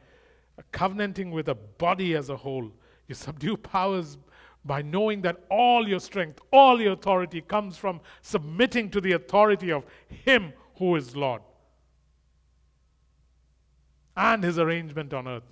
[0.71, 2.71] covenanting with a body as a whole.
[3.09, 4.19] You subdue powers
[4.65, 9.71] by knowing that all your strength, all your authority comes from submitting to the authority
[9.71, 11.43] of Him who is Lord
[14.17, 15.43] and His arrangement on earth.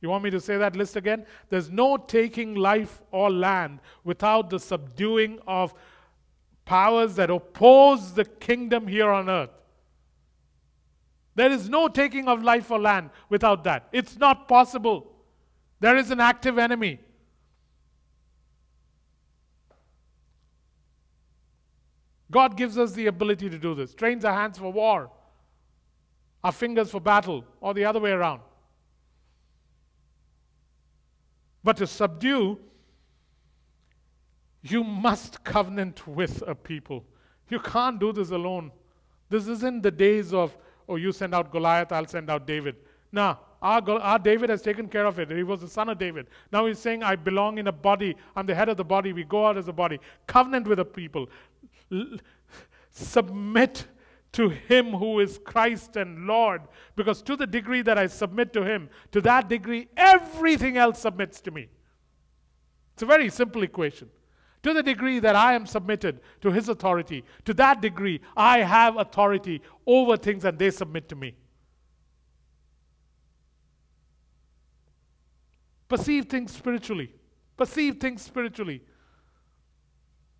[0.00, 1.24] You want me to say that list again?
[1.48, 5.74] There's no taking life or land without the subduing of
[6.64, 9.50] powers that oppose the kingdom here on earth.
[11.34, 13.88] There is no taking of life or land without that.
[13.92, 15.12] It's not possible.
[15.80, 17.00] There is an active enemy.
[22.32, 25.10] God gives us the ability to do this, trains our hands for war,
[26.42, 28.40] our fingers for battle, or the other way around.
[31.62, 32.58] But to subdue,
[34.62, 37.04] you must covenant with a people.
[37.50, 38.72] You can't do this alone.
[39.28, 40.56] This isn't the days of,
[40.88, 42.76] oh, you send out Goliath, I'll send out David.
[43.12, 45.30] Nah, our, our David has taken care of it.
[45.30, 46.28] He was the son of David.
[46.50, 48.16] Now he's saying, I belong in a body.
[48.34, 49.12] I'm the head of the body.
[49.12, 50.00] We go out as a body.
[50.26, 51.28] Covenant with a people.
[52.90, 53.86] Submit
[54.32, 56.62] to him who is Christ and Lord.
[56.96, 61.40] Because to the degree that I submit to him, to that degree, everything else submits
[61.42, 61.68] to me.
[62.94, 64.08] It's a very simple equation.
[64.62, 68.96] To the degree that I am submitted to his authority, to that degree, I have
[68.96, 71.34] authority over things and they submit to me.
[75.88, 77.12] Perceive things spiritually.
[77.56, 78.82] Perceive things spiritually.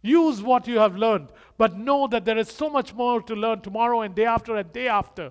[0.02, 3.60] Use what you have learned, but know that there is so much more to learn
[3.60, 5.30] tomorrow and day after and day after.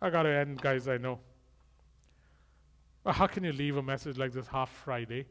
[0.00, 1.18] I gotta end, guys, I know.
[3.02, 5.26] But how can you leave a message like this half Friday?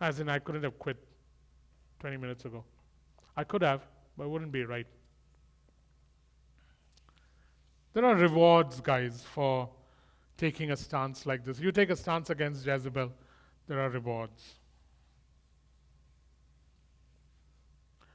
[0.00, 0.96] As in, I couldn't have quit
[2.00, 2.64] 20 minutes ago.
[3.36, 3.82] I could have,
[4.16, 4.86] but it wouldn't be right.
[7.92, 9.68] There are rewards, guys, for
[10.36, 11.58] taking a stance like this.
[11.58, 13.12] You take a stance against Jezebel,
[13.66, 14.54] there are rewards.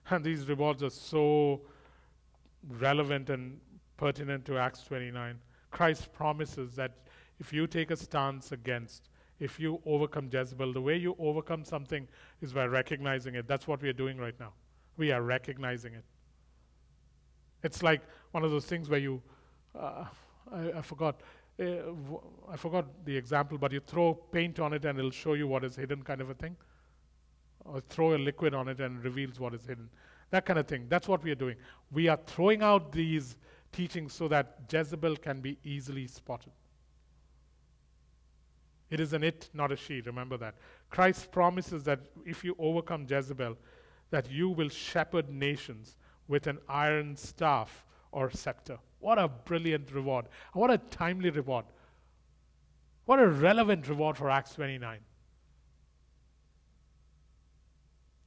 [0.10, 1.62] And these rewards are so
[2.68, 3.60] relevant and
[3.98, 5.40] pertinent to Acts 29.
[5.72, 6.92] Christ promises that
[7.40, 12.08] if you take a stance against, if you overcome Jezebel, the way you overcome something
[12.42, 13.48] is by recognizing it.
[13.48, 14.54] That's what we are doing right now.
[14.98, 16.04] We are recognizing it.
[17.64, 19.22] It's like one of those things where you,
[19.80, 20.06] uh,
[20.52, 21.22] I, I forgot,
[21.62, 21.80] Eh,
[22.52, 25.64] I forgot the example, but you throw paint on it and it'll show you what
[25.64, 26.58] is hidden, kind of a thing.
[27.66, 29.88] Or throw a liquid on it and reveals what is hidden.
[30.32, 30.88] That kind of thing.
[30.90, 31.58] That's what we are doing.
[31.92, 33.38] We are throwing out these
[33.72, 36.52] teachings so that Jezebel can be easily spotted.
[38.90, 40.02] It is an it, not a she.
[40.02, 40.56] Remember that.
[40.90, 43.56] Christ promises that if you overcome Jezebel,
[44.10, 45.96] that you will shepherd nations
[46.28, 48.80] with an iron staff or scepter.
[49.02, 50.28] What a brilliant reward.
[50.54, 51.66] What a timely reward.
[53.06, 55.00] What a relevant reward for Acts 29.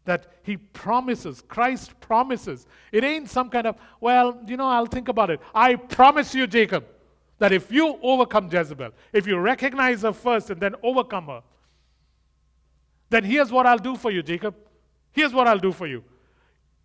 [0.05, 2.67] That he promises, Christ promises.
[2.93, 5.41] It ain't some kind of, well, you know, I'll think about it.
[5.55, 6.85] I promise you, Jacob,
[7.39, 11.43] that if you overcome Jezebel, if you recognize her first and then overcome her,
[13.09, 14.57] then here's what I'll do for you, Jacob.
[15.13, 16.03] Here's what I'll do for you.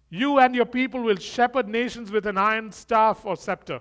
[0.10, 3.80] You and your people will shepherd nations with an iron staff or scepter.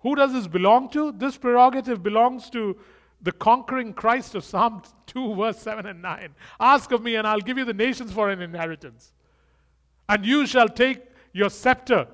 [0.00, 1.12] Who does this belong to?
[1.12, 2.78] This prerogative belongs to
[3.22, 6.34] the conquering Christ of Psalm 2, verse 7 and 9.
[6.58, 9.12] Ask of me, and I'll give you the nations for an inheritance.
[10.08, 11.02] And you shall take
[11.32, 12.06] your scepter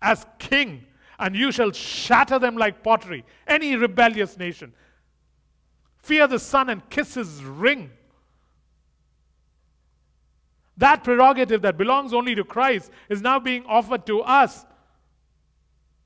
[0.00, 0.86] as king,
[1.18, 4.72] and you shall shatter them like pottery, any rebellious nation.
[6.02, 7.90] Fear the Son and kiss his ring.
[10.76, 14.66] That prerogative that belongs only to Christ is now being offered to us.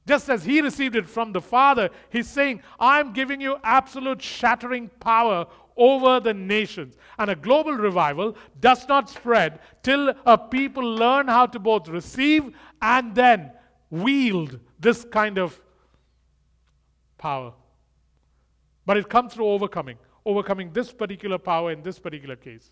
[0.06, 4.90] Just as he received it from the Father, he's saying, I'm giving you absolute shattering
[5.00, 5.46] power
[5.76, 6.96] over the nations.
[7.18, 12.54] And a global revival does not spread till a people learn how to both receive
[12.80, 13.50] and then
[13.90, 15.60] wield this kind of
[17.18, 17.54] power.
[18.86, 22.70] But it comes through overcoming, overcoming this particular power in this particular case.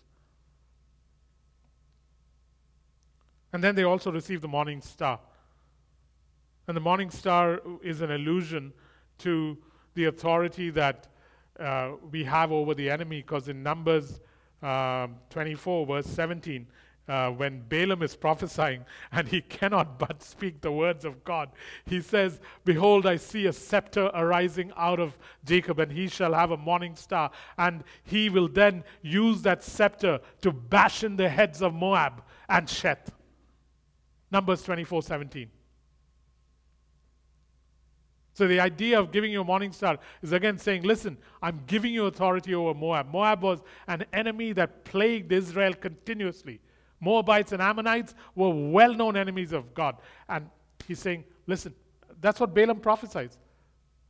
[3.51, 5.19] And then they also receive the morning star.
[6.67, 8.73] And the morning star is an allusion
[9.19, 9.57] to
[9.93, 11.07] the authority that
[11.59, 14.19] uh, we have over the enemy, because in Numbers
[14.61, 16.67] uh, 24, verse 17,
[17.07, 21.49] uh, when Balaam is prophesying and he cannot but speak the words of God,
[21.85, 26.51] he says, Behold, I see a scepter arising out of Jacob, and he shall have
[26.51, 31.61] a morning star, and he will then use that scepter to bash in the heads
[31.61, 33.09] of Moab and Sheth.
[34.31, 35.49] Numbers 24 17.
[38.33, 41.93] So the idea of giving you a morning star is again saying, listen, I'm giving
[41.93, 43.09] you authority over Moab.
[43.09, 46.59] Moab was an enemy that plagued Israel continuously.
[46.99, 49.97] Moabites and Ammonites were well known enemies of God.
[50.29, 50.49] And
[50.87, 51.73] he's saying, listen,
[52.21, 53.37] that's what Balaam prophesies.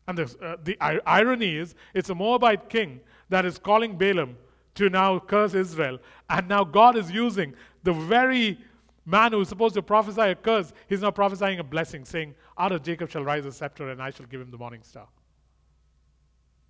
[0.07, 2.99] And the, uh, the irony is, it's a Moabite king
[3.29, 4.37] that is calling Balaam
[4.75, 5.97] to now curse Israel.
[6.29, 8.59] And now God is using the very
[9.05, 12.71] man who is supposed to prophesy a curse, he's now prophesying a blessing, saying, Out
[12.71, 15.07] of Jacob shall rise a scepter, and I shall give him the morning star.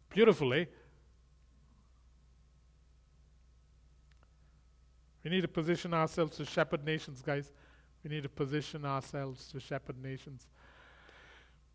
[0.09, 0.65] Beautiful, eh?
[5.25, 7.51] We need to position ourselves to shepherd nations, guys.
[8.03, 10.45] We need to position ourselves to shepherd nations.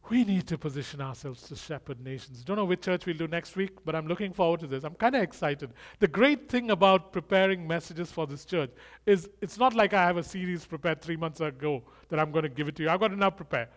[0.08, 2.44] We need to position ourselves to shepherd nations.
[2.44, 4.84] Don't know which church we'll do next week, but I'm looking forward to this.
[4.84, 5.72] I'm kind of excited.
[5.98, 8.70] The great thing about preparing messages for this church
[9.04, 12.44] is it's not like I have a series prepared three months ago that I'm going
[12.44, 12.88] to give it to you.
[12.88, 13.68] I've got to now prepare,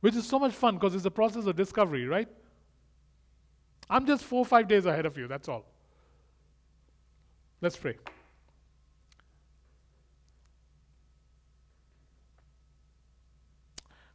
[0.00, 2.28] which is so much fun because it's a process of discovery, right?
[3.88, 5.64] I'm just four or five days ahead of you, that's all.
[7.62, 7.96] Let's pray.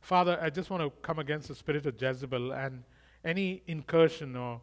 [0.07, 2.81] Father, I just want to come against the spirit of Jezebel and
[3.25, 4.61] any incursion or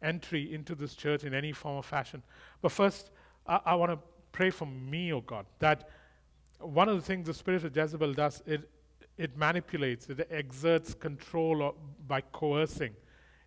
[0.00, 2.22] entry into this church in any form or fashion.
[2.62, 3.10] But first,
[3.46, 3.98] I, I want to
[4.32, 5.90] pray for me, oh God, that
[6.58, 8.70] one of the things the spirit of Jezebel does, it,
[9.18, 12.94] it manipulates, it exerts control by coercing,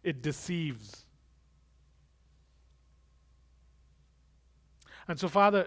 [0.04, 1.08] it deceives.
[5.08, 5.66] And so, Father,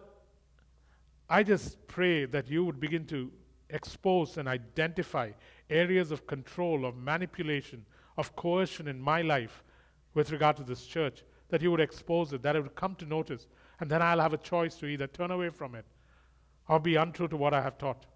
[1.29, 3.33] I just pray that you would begin to
[3.71, 5.33] expose and identify
[5.71, 7.85] areas of control, of manipulation,
[8.17, 9.65] of coercion in my life
[10.15, 13.07] with regard to this church, that you would expose it, that it would come to
[13.07, 13.47] notice,
[13.81, 15.85] and then I'll have a choice to either turn away from it
[16.69, 18.07] or be untrue to what I have taught.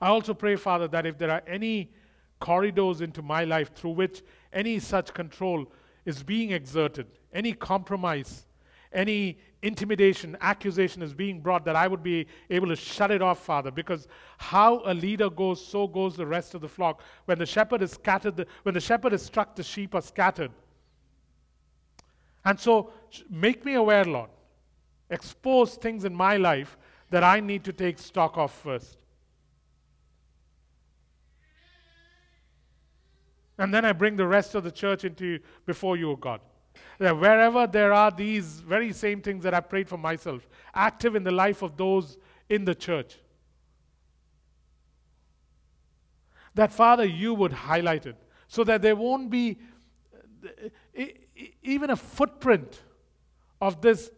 [0.00, 1.90] I also pray, Father, that if there are any
[2.38, 4.22] corridors into my life through which
[4.52, 5.72] any such control
[6.04, 8.46] is being exerted, any compromise,
[8.92, 13.40] any intimidation, accusation is being brought, that I would be able to shut it off,
[13.40, 14.06] Father, because
[14.38, 17.02] how a leader goes, so goes the rest of the flock.
[17.24, 20.52] When the shepherd is scattered, the, when the shepherd is struck, the sheep are scattered.
[22.44, 22.92] And so,
[23.28, 24.30] make me aware, Lord.
[25.10, 26.78] Expose things in my life
[27.10, 28.96] that I need to take stock of first.
[33.58, 36.40] And then I bring the rest of the church into before you, O God
[36.98, 41.30] wherever there are these very same things that I prayed for myself, active in the
[41.30, 42.18] life of those
[42.48, 43.18] in the church,
[46.54, 48.16] that Father, you would highlight it
[48.48, 49.58] so that there won't be
[50.44, 51.04] uh,
[51.62, 52.82] even a footprint
[53.60, 54.10] of this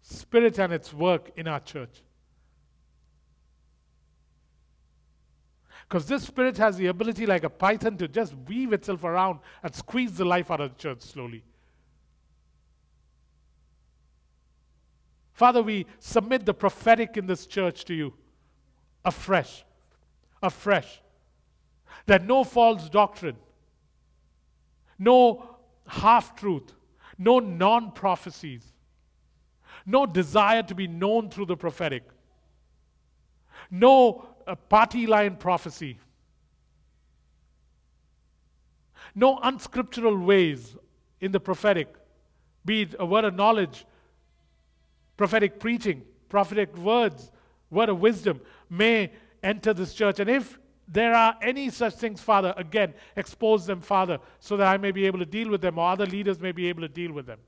[0.00, 2.02] spirit and its work in our church.
[5.88, 9.74] Because this spirit has the ability, like a python, to just weave itself around and
[9.74, 11.44] squeeze the life out of the church slowly.
[15.32, 18.12] Father, we submit the prophetic in this church to you
[19.04, 19.64] afresh,
[20.42, 21.00] afresh.
[22.06, 23.36] That no false doctrine,
[24.98, 25.56] no
[25.86, 26.72] half truth,
[27.18, 28.72] no non prophecies,
[29.86, 32.02] no desire to be known through the prophetic,
[33.70, 35.98] no uh, party line prophecy,
[39.14, 40.76] no unscriptural ways
[41.20, 41.94] in the prophetic,
[42.64, 43.86] be it a word of knowledge
[45.22, 47.30] prophetic preaching, prophetic words,
[47.70, 49.08] word of wisdom may
[49.40, 50.18] enter this church.
[50.18, 50.58] And if
[50.88, 55.06] there are any such things, Father, again, expose them, Father, so that I may be
[55.06, 57.38] able to deal with them or other leaders may be able to deal with them.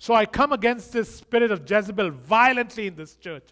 [0.00, 3.46] So I come against this spirit of Jezebel violently in this church.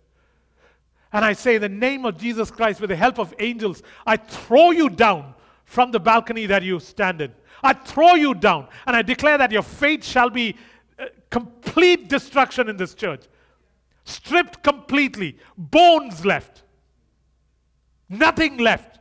[1.12, 4.16] And I say, in the name of Jesus Christ, with the help of angels, I
[4.16, 5.34] throw you down
[5.68, 7.30] from the balcony that you stand in.
[7.62, 10.56] I throw you down, and I declare that your fate shall be
[10.98, 13.24] uh, complete destruction in this church.
[14.04, 16.62] Stripped completely, bones left,
[18.08, 18.98] nothing left.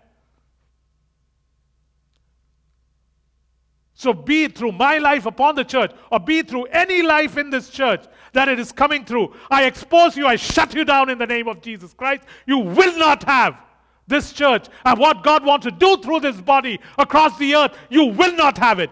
[3.94, 7.38] So, be it through my life upon the church, or be it through any life
[7.38, 8.04] in this church
[8.34, 11.48] that it is coming through, I expose you, I shut you down in the name
[11.48, 12.24] of Jesus Christ.
[12.46, 13.58] You will not have
[14.08, 17.78] this church and what God wants to do through this body across the earth.
[17.90, 18.90] You will not have it.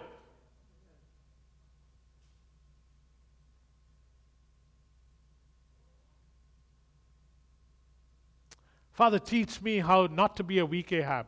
[8.92, 11.26] Father, teach me how not to be a weak Ahab,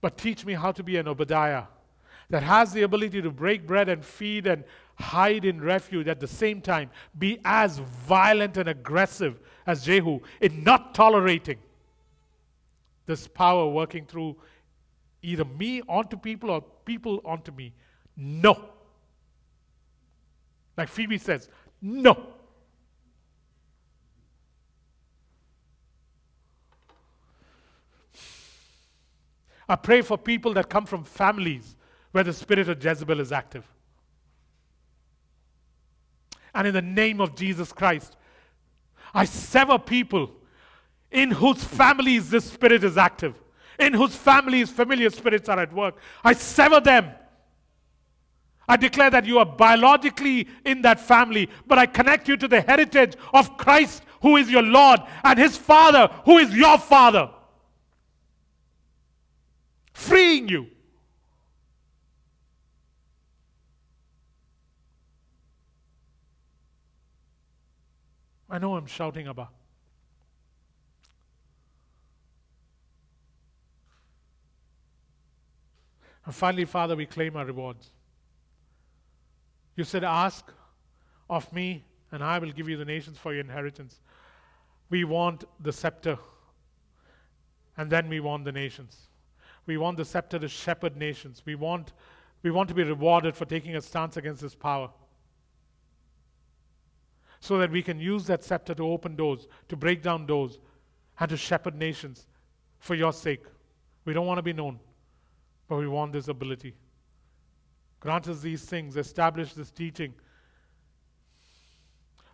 [0.00, 1.64] but teach me how to be an Obadiah
[2.30, 4.64] that has the ability to break bread and feed and
[4.96, 10.64] hide in refuge at the same time, be as violent and aggressive as Jehu in
[10.64, 11.58] not tolerating
[13.08, 14.36] this power working through
[15.22, 17.72] either me onto people or people onto me.
[18.14, 18.68] No.
[20.76, 21.48] Like Phoebe says,
[21.80, 22.34] no.
[29.66, 31.76] I pray for people that come from families
[32.12, 33.66] where the spirit of Jezebel is active.
[36.54, 38.18] And in the name of Jesus Christ,
[39.14, 40.30] I sever people
[41.10, 43.34] in whose families this spirit is active,
[43.78, 45.96] in whose families familiar spirits are at work.
[46.22, 47.10] I sever them.
[48.68, 52.60] I declare that you are biologically in that family, but I connect you to the
[52.60, 57.30] heritage of Christ, who is your Lord, and his Father, who is your Father,
[59.94, 60.66] freeing you.
[68.50, 69.52] I know I'm shouting about.
[76.28, 77.88] And finally, Father, we claim our rewards.
[79.76, 80.52] You said, Ask
[81.30, 83.98] of me, and I will give you the nations for your inheritance.
[84.90, 86.18] We want the scepter,
[87.78, 89.08] and then we want the nations.
[89.64, 91.42] We want the scepter to shepherd nations.
[91.46, 91.94] We want,
[92.42, 94.90] we want to be rewarded for taking a stance against this power
[97.40, 100.58] so that we can use that scepter to open doors, to break down doors,
[101.18, 102.26] and to shepherd nations
[102.80, 103.46] for your sake.
[104.04, 104.78] We don't want to be known,
[105.68, 106.74] but we want this ability.
[108.00, 110.14] Grant us these things, establish this teaching,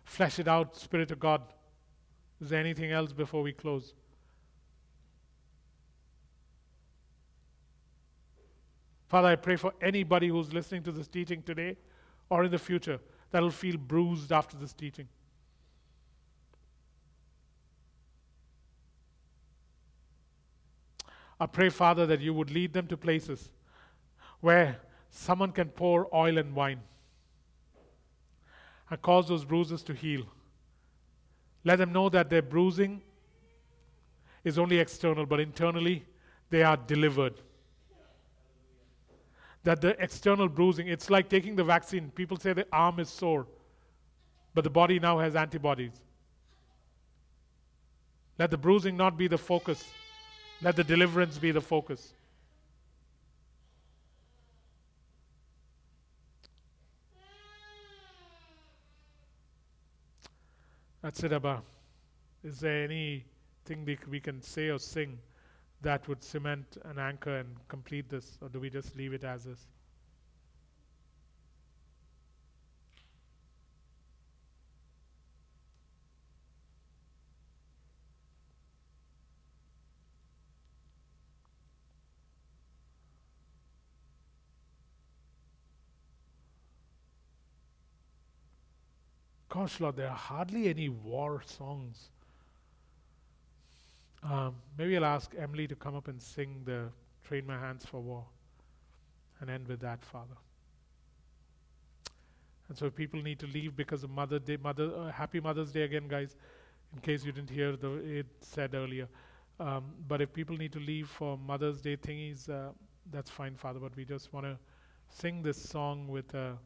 [0.03, 1.41] flesh it out, Spirit of God.
[2.41, 3.93] Is there anything else before we close?
[9.07, 11.77] Father, I pray for anybody who's listening to this teaching today
[12.29, 12.99] or in the future
[13.31, 15.07] that'll feel bruised after this teaching.
[21.39, 23.49] I pray, Father, that you would lead them to places
[24.39, 24.79] where
[25.09, 26.79] someone can pour oil and wine
[28.89, 30.23] and cause those bruises to heal.
[31.63, 33.01] Let them know that their bruising
[34.43, 36.05] is only external, but internally
[36.49, 37.41] they are delivered
[39.65, 42.11] that the external bruising, it's like taking the vaccine.
[42.11, 43.47] People say the arm is sore,
[44.53, 45.91] but the body now has antibodies.
[48.37, 49.83] Let the bruising not be the focus,
[50.65, 52.11] let the deliverance be the focus.
[61.03, 61.61] That's it, Abba.
[62.43, 65.19] Is there anything we can say or sing?
[65.81, 69.45] that would cement an anchor and complete this, or do we just leave it as
[69.45, 69.67] is?
[89.55, 92.09] Gosh, Lord, there are hardly any war songs
[94.29, 96.85] um, maybe I'll ask Emily to come up and sing the
[97.23, 98.23] Train My Hands for War
[99.39, 100.35] and end with that, Father.
[102.67, 105.83] And so people need to leave because of Mother Day, Mother, uh, Happy Mother's Day
[105.83, 106.35] again, guys,
[106.93, 109.07] in case you didn't hear the it said earlier.
[109.59, 112.71] Um, but if people need to leave for Mother's Day thingies, uh,
[113.11, 113.79] that's fine, Father.
[113.79, 114.57] But we just want to
[115.09, 116.57] sing this song with a,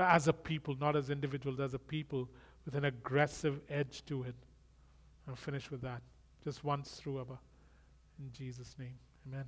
[0.00, 2.28] as a people, not as individuals, as a people,
[2.64, 4.34] with an aggressive edge to it.
[5.28, 6.02] I'll finish with that.
[6.44, 7.38] Just once through Abba.
[8.18, 8.98] In Jesus' name.
[9.26, 9.44] Amen.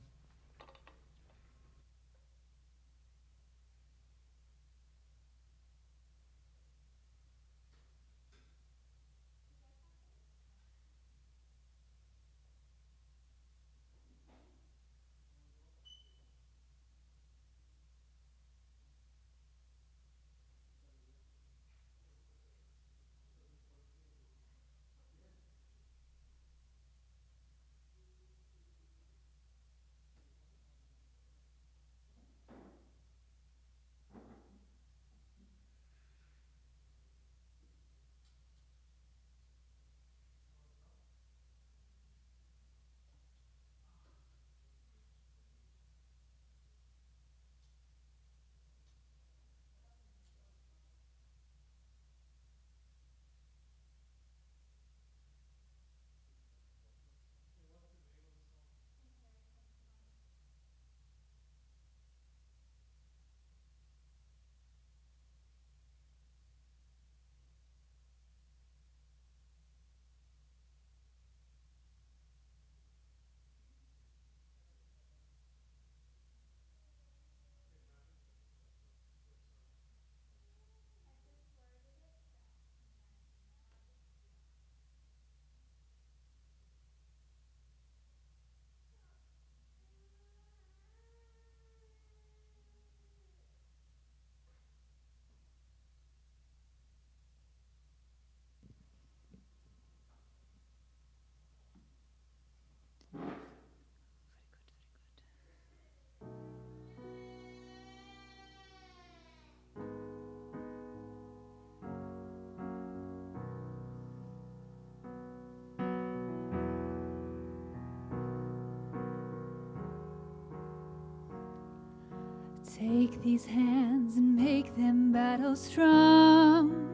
[122.79, 126.89] Take these hands and make them battle strong.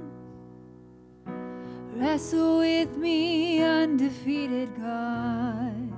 [1.94, 5.92] Wrestle with me, undefeated God.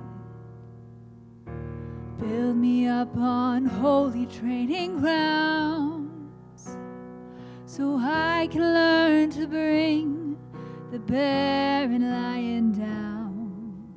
[2.19, 6.77] Build me up on holy training grounds
[7.65, 10.37] so I can learn to bring
[10.91, 13.87] the barren lion down.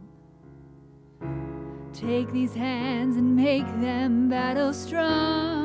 [1.93, 5.64] Take these hands and make them battle strong.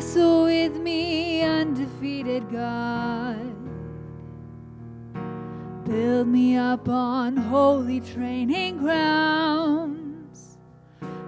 [0.00, 3.54] Wrestle with me, undefeated God.
[5.84, 10.56] Build me up on holy training grounds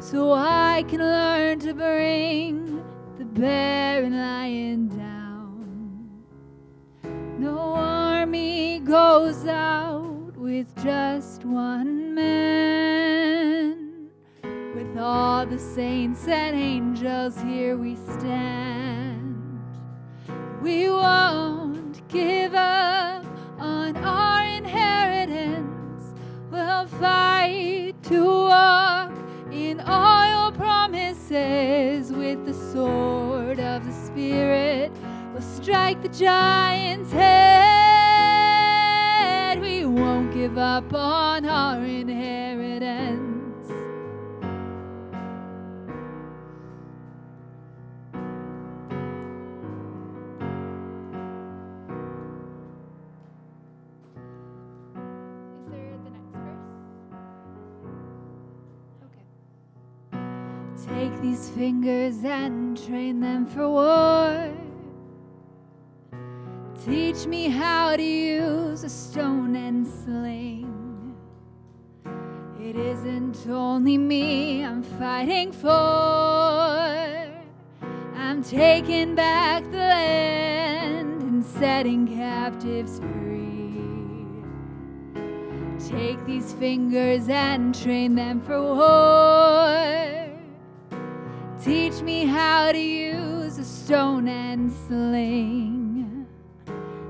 [0.01, 2.83] so I can learn to bring
[3.19, 6.25] the barren lion down.
[7.39, 14.09] No army goes out with just one man.
[14.75, 16.57] With all the saints and
[17.03, 19.35] angels, here we stand.
[20.63, 23.27] We won't give up
[23.59, 26.15] on our inheritance.
[26.51, 29.11] We'll fight to walk
[29.51, 34.93] in all your promises with the sword of the Spirit.
[35.33, 37.33] We'll strike the giant's head.
[39.61, 42.22] We won't give up on our inheritance.
[61.63, 64.53] Fingers and train them for war.
[66.85, 71.15] Teach me how to use a stone and sling.
[72.61, 75.71] It isn't only me I'm fighting for.
[78.25, 83.85] I'm taking back the land and setting captives free.
[85.79, 90.22] Take these fingers and train them for war.
[91.65, 96.27] Teach me how to use a stone and sling.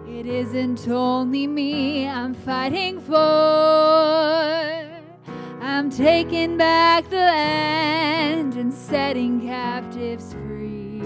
[0.06, 3.14] It isn't only me I'm fighting for.
[5.62, 11.00] I'm taking back the land and setting captives free.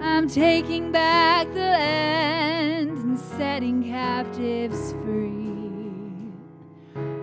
[0.00, 6.30] I'm taking back the land and setting captives free.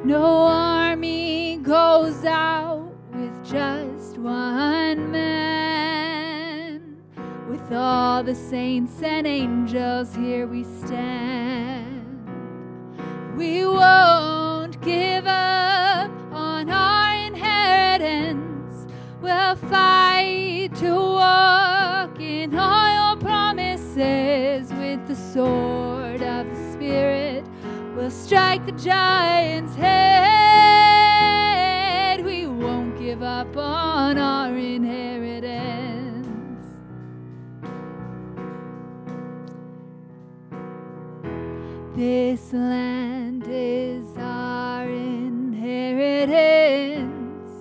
[0.03, 2.90] No army goes out
[3.22, 6.81] with just one man.
[7.48, 12.18] with all the saints and angels, here we stand.
[13.38, 18.88] We won't give up on our inheritance.
[19.22, 27.45] We'll fight to walk in all your promises with the sword of the Spirit.
[27.95, 30.40] We'll strike the giant's head.
[33.12, 36.66] Give up on our inheritance.
[41.94, 47.52] This land is our inheritance.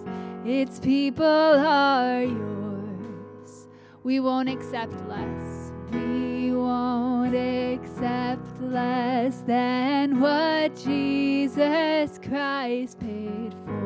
[0.47, 3.67] Its people are yours.
[4.05, 5.73] We won't accept less.
[5.91, 13.80] We won't accept less than what Jesus Christ paid for.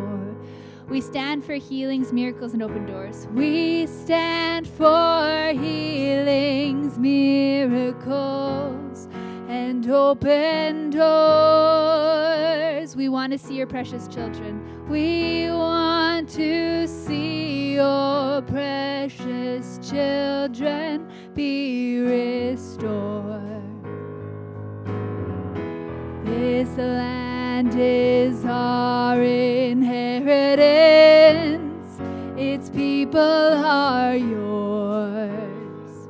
[0.88, 3.26] We stand for healings, miracles, and open doors.
[3.32, 9.08] We stand for healings, miracles,
[9.48, 12.94] and open doors.
[12.94, 14.60] We want to see your precious children.
[14.88, 23.62] We want to see your precious children be restored.
[26.26, 29.16] This land is our
[30.16, 31.98] inheritance,
[32.36, 36.08] its people are yours.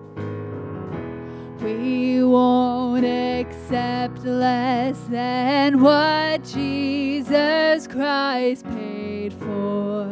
[1.62, 10.10] We won't accept less than what Jesus Christ paid for.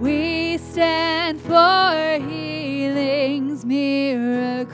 [0.00, 4.72] We stand for healings, miracles,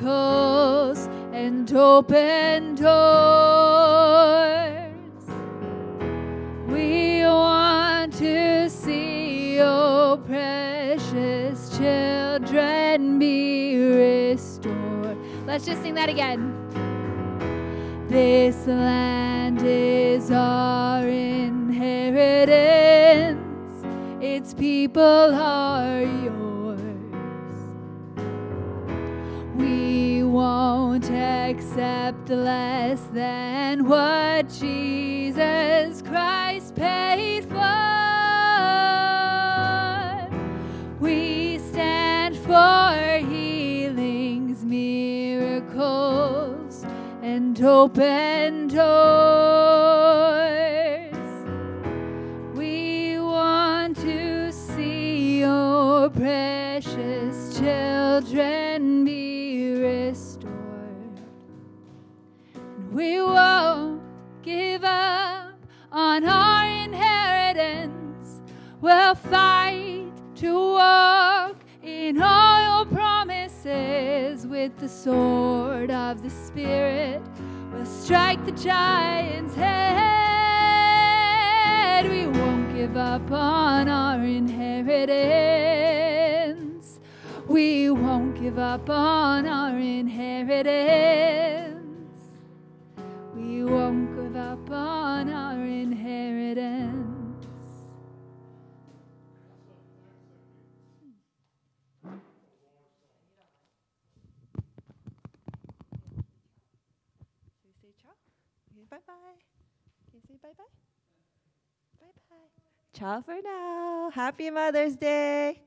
[1.33, 3.69] and open doors.
[15.51, 16.55] Let's just sing that again.
[18.06, 21.74] This land is our inheritance,
[24.22, 26.81] its people are yours.
[29.56, 37.99] We won't accept less than what Jesus Christ paid for.
[47.41, 48.85] And open doors.
[52.55, 60.53] We want to see your precious children be restored.
[62.93, 64.03] We won't
[64.43, 65.55] give up
[65.91, 68.43] on our inheritance.
[68.83, 73.19] We'll fight to walk in all your promises
[73.65, 77.20] with the sword of the Spirit.
[77.73, 79.99] We'll strike the giant's head.
[82.09, 87.01] We won't give up on our inheritance.
[87.49, 91.77] We won't give up on our inheritance.
[93.35, 96.99] We won't give up on our inheritance.
[113.01, 114.10] Ciao for now.
[114.12, 115.62] Happy Mother's Day.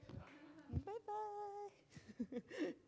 [0.86, 2.42] Bye bye.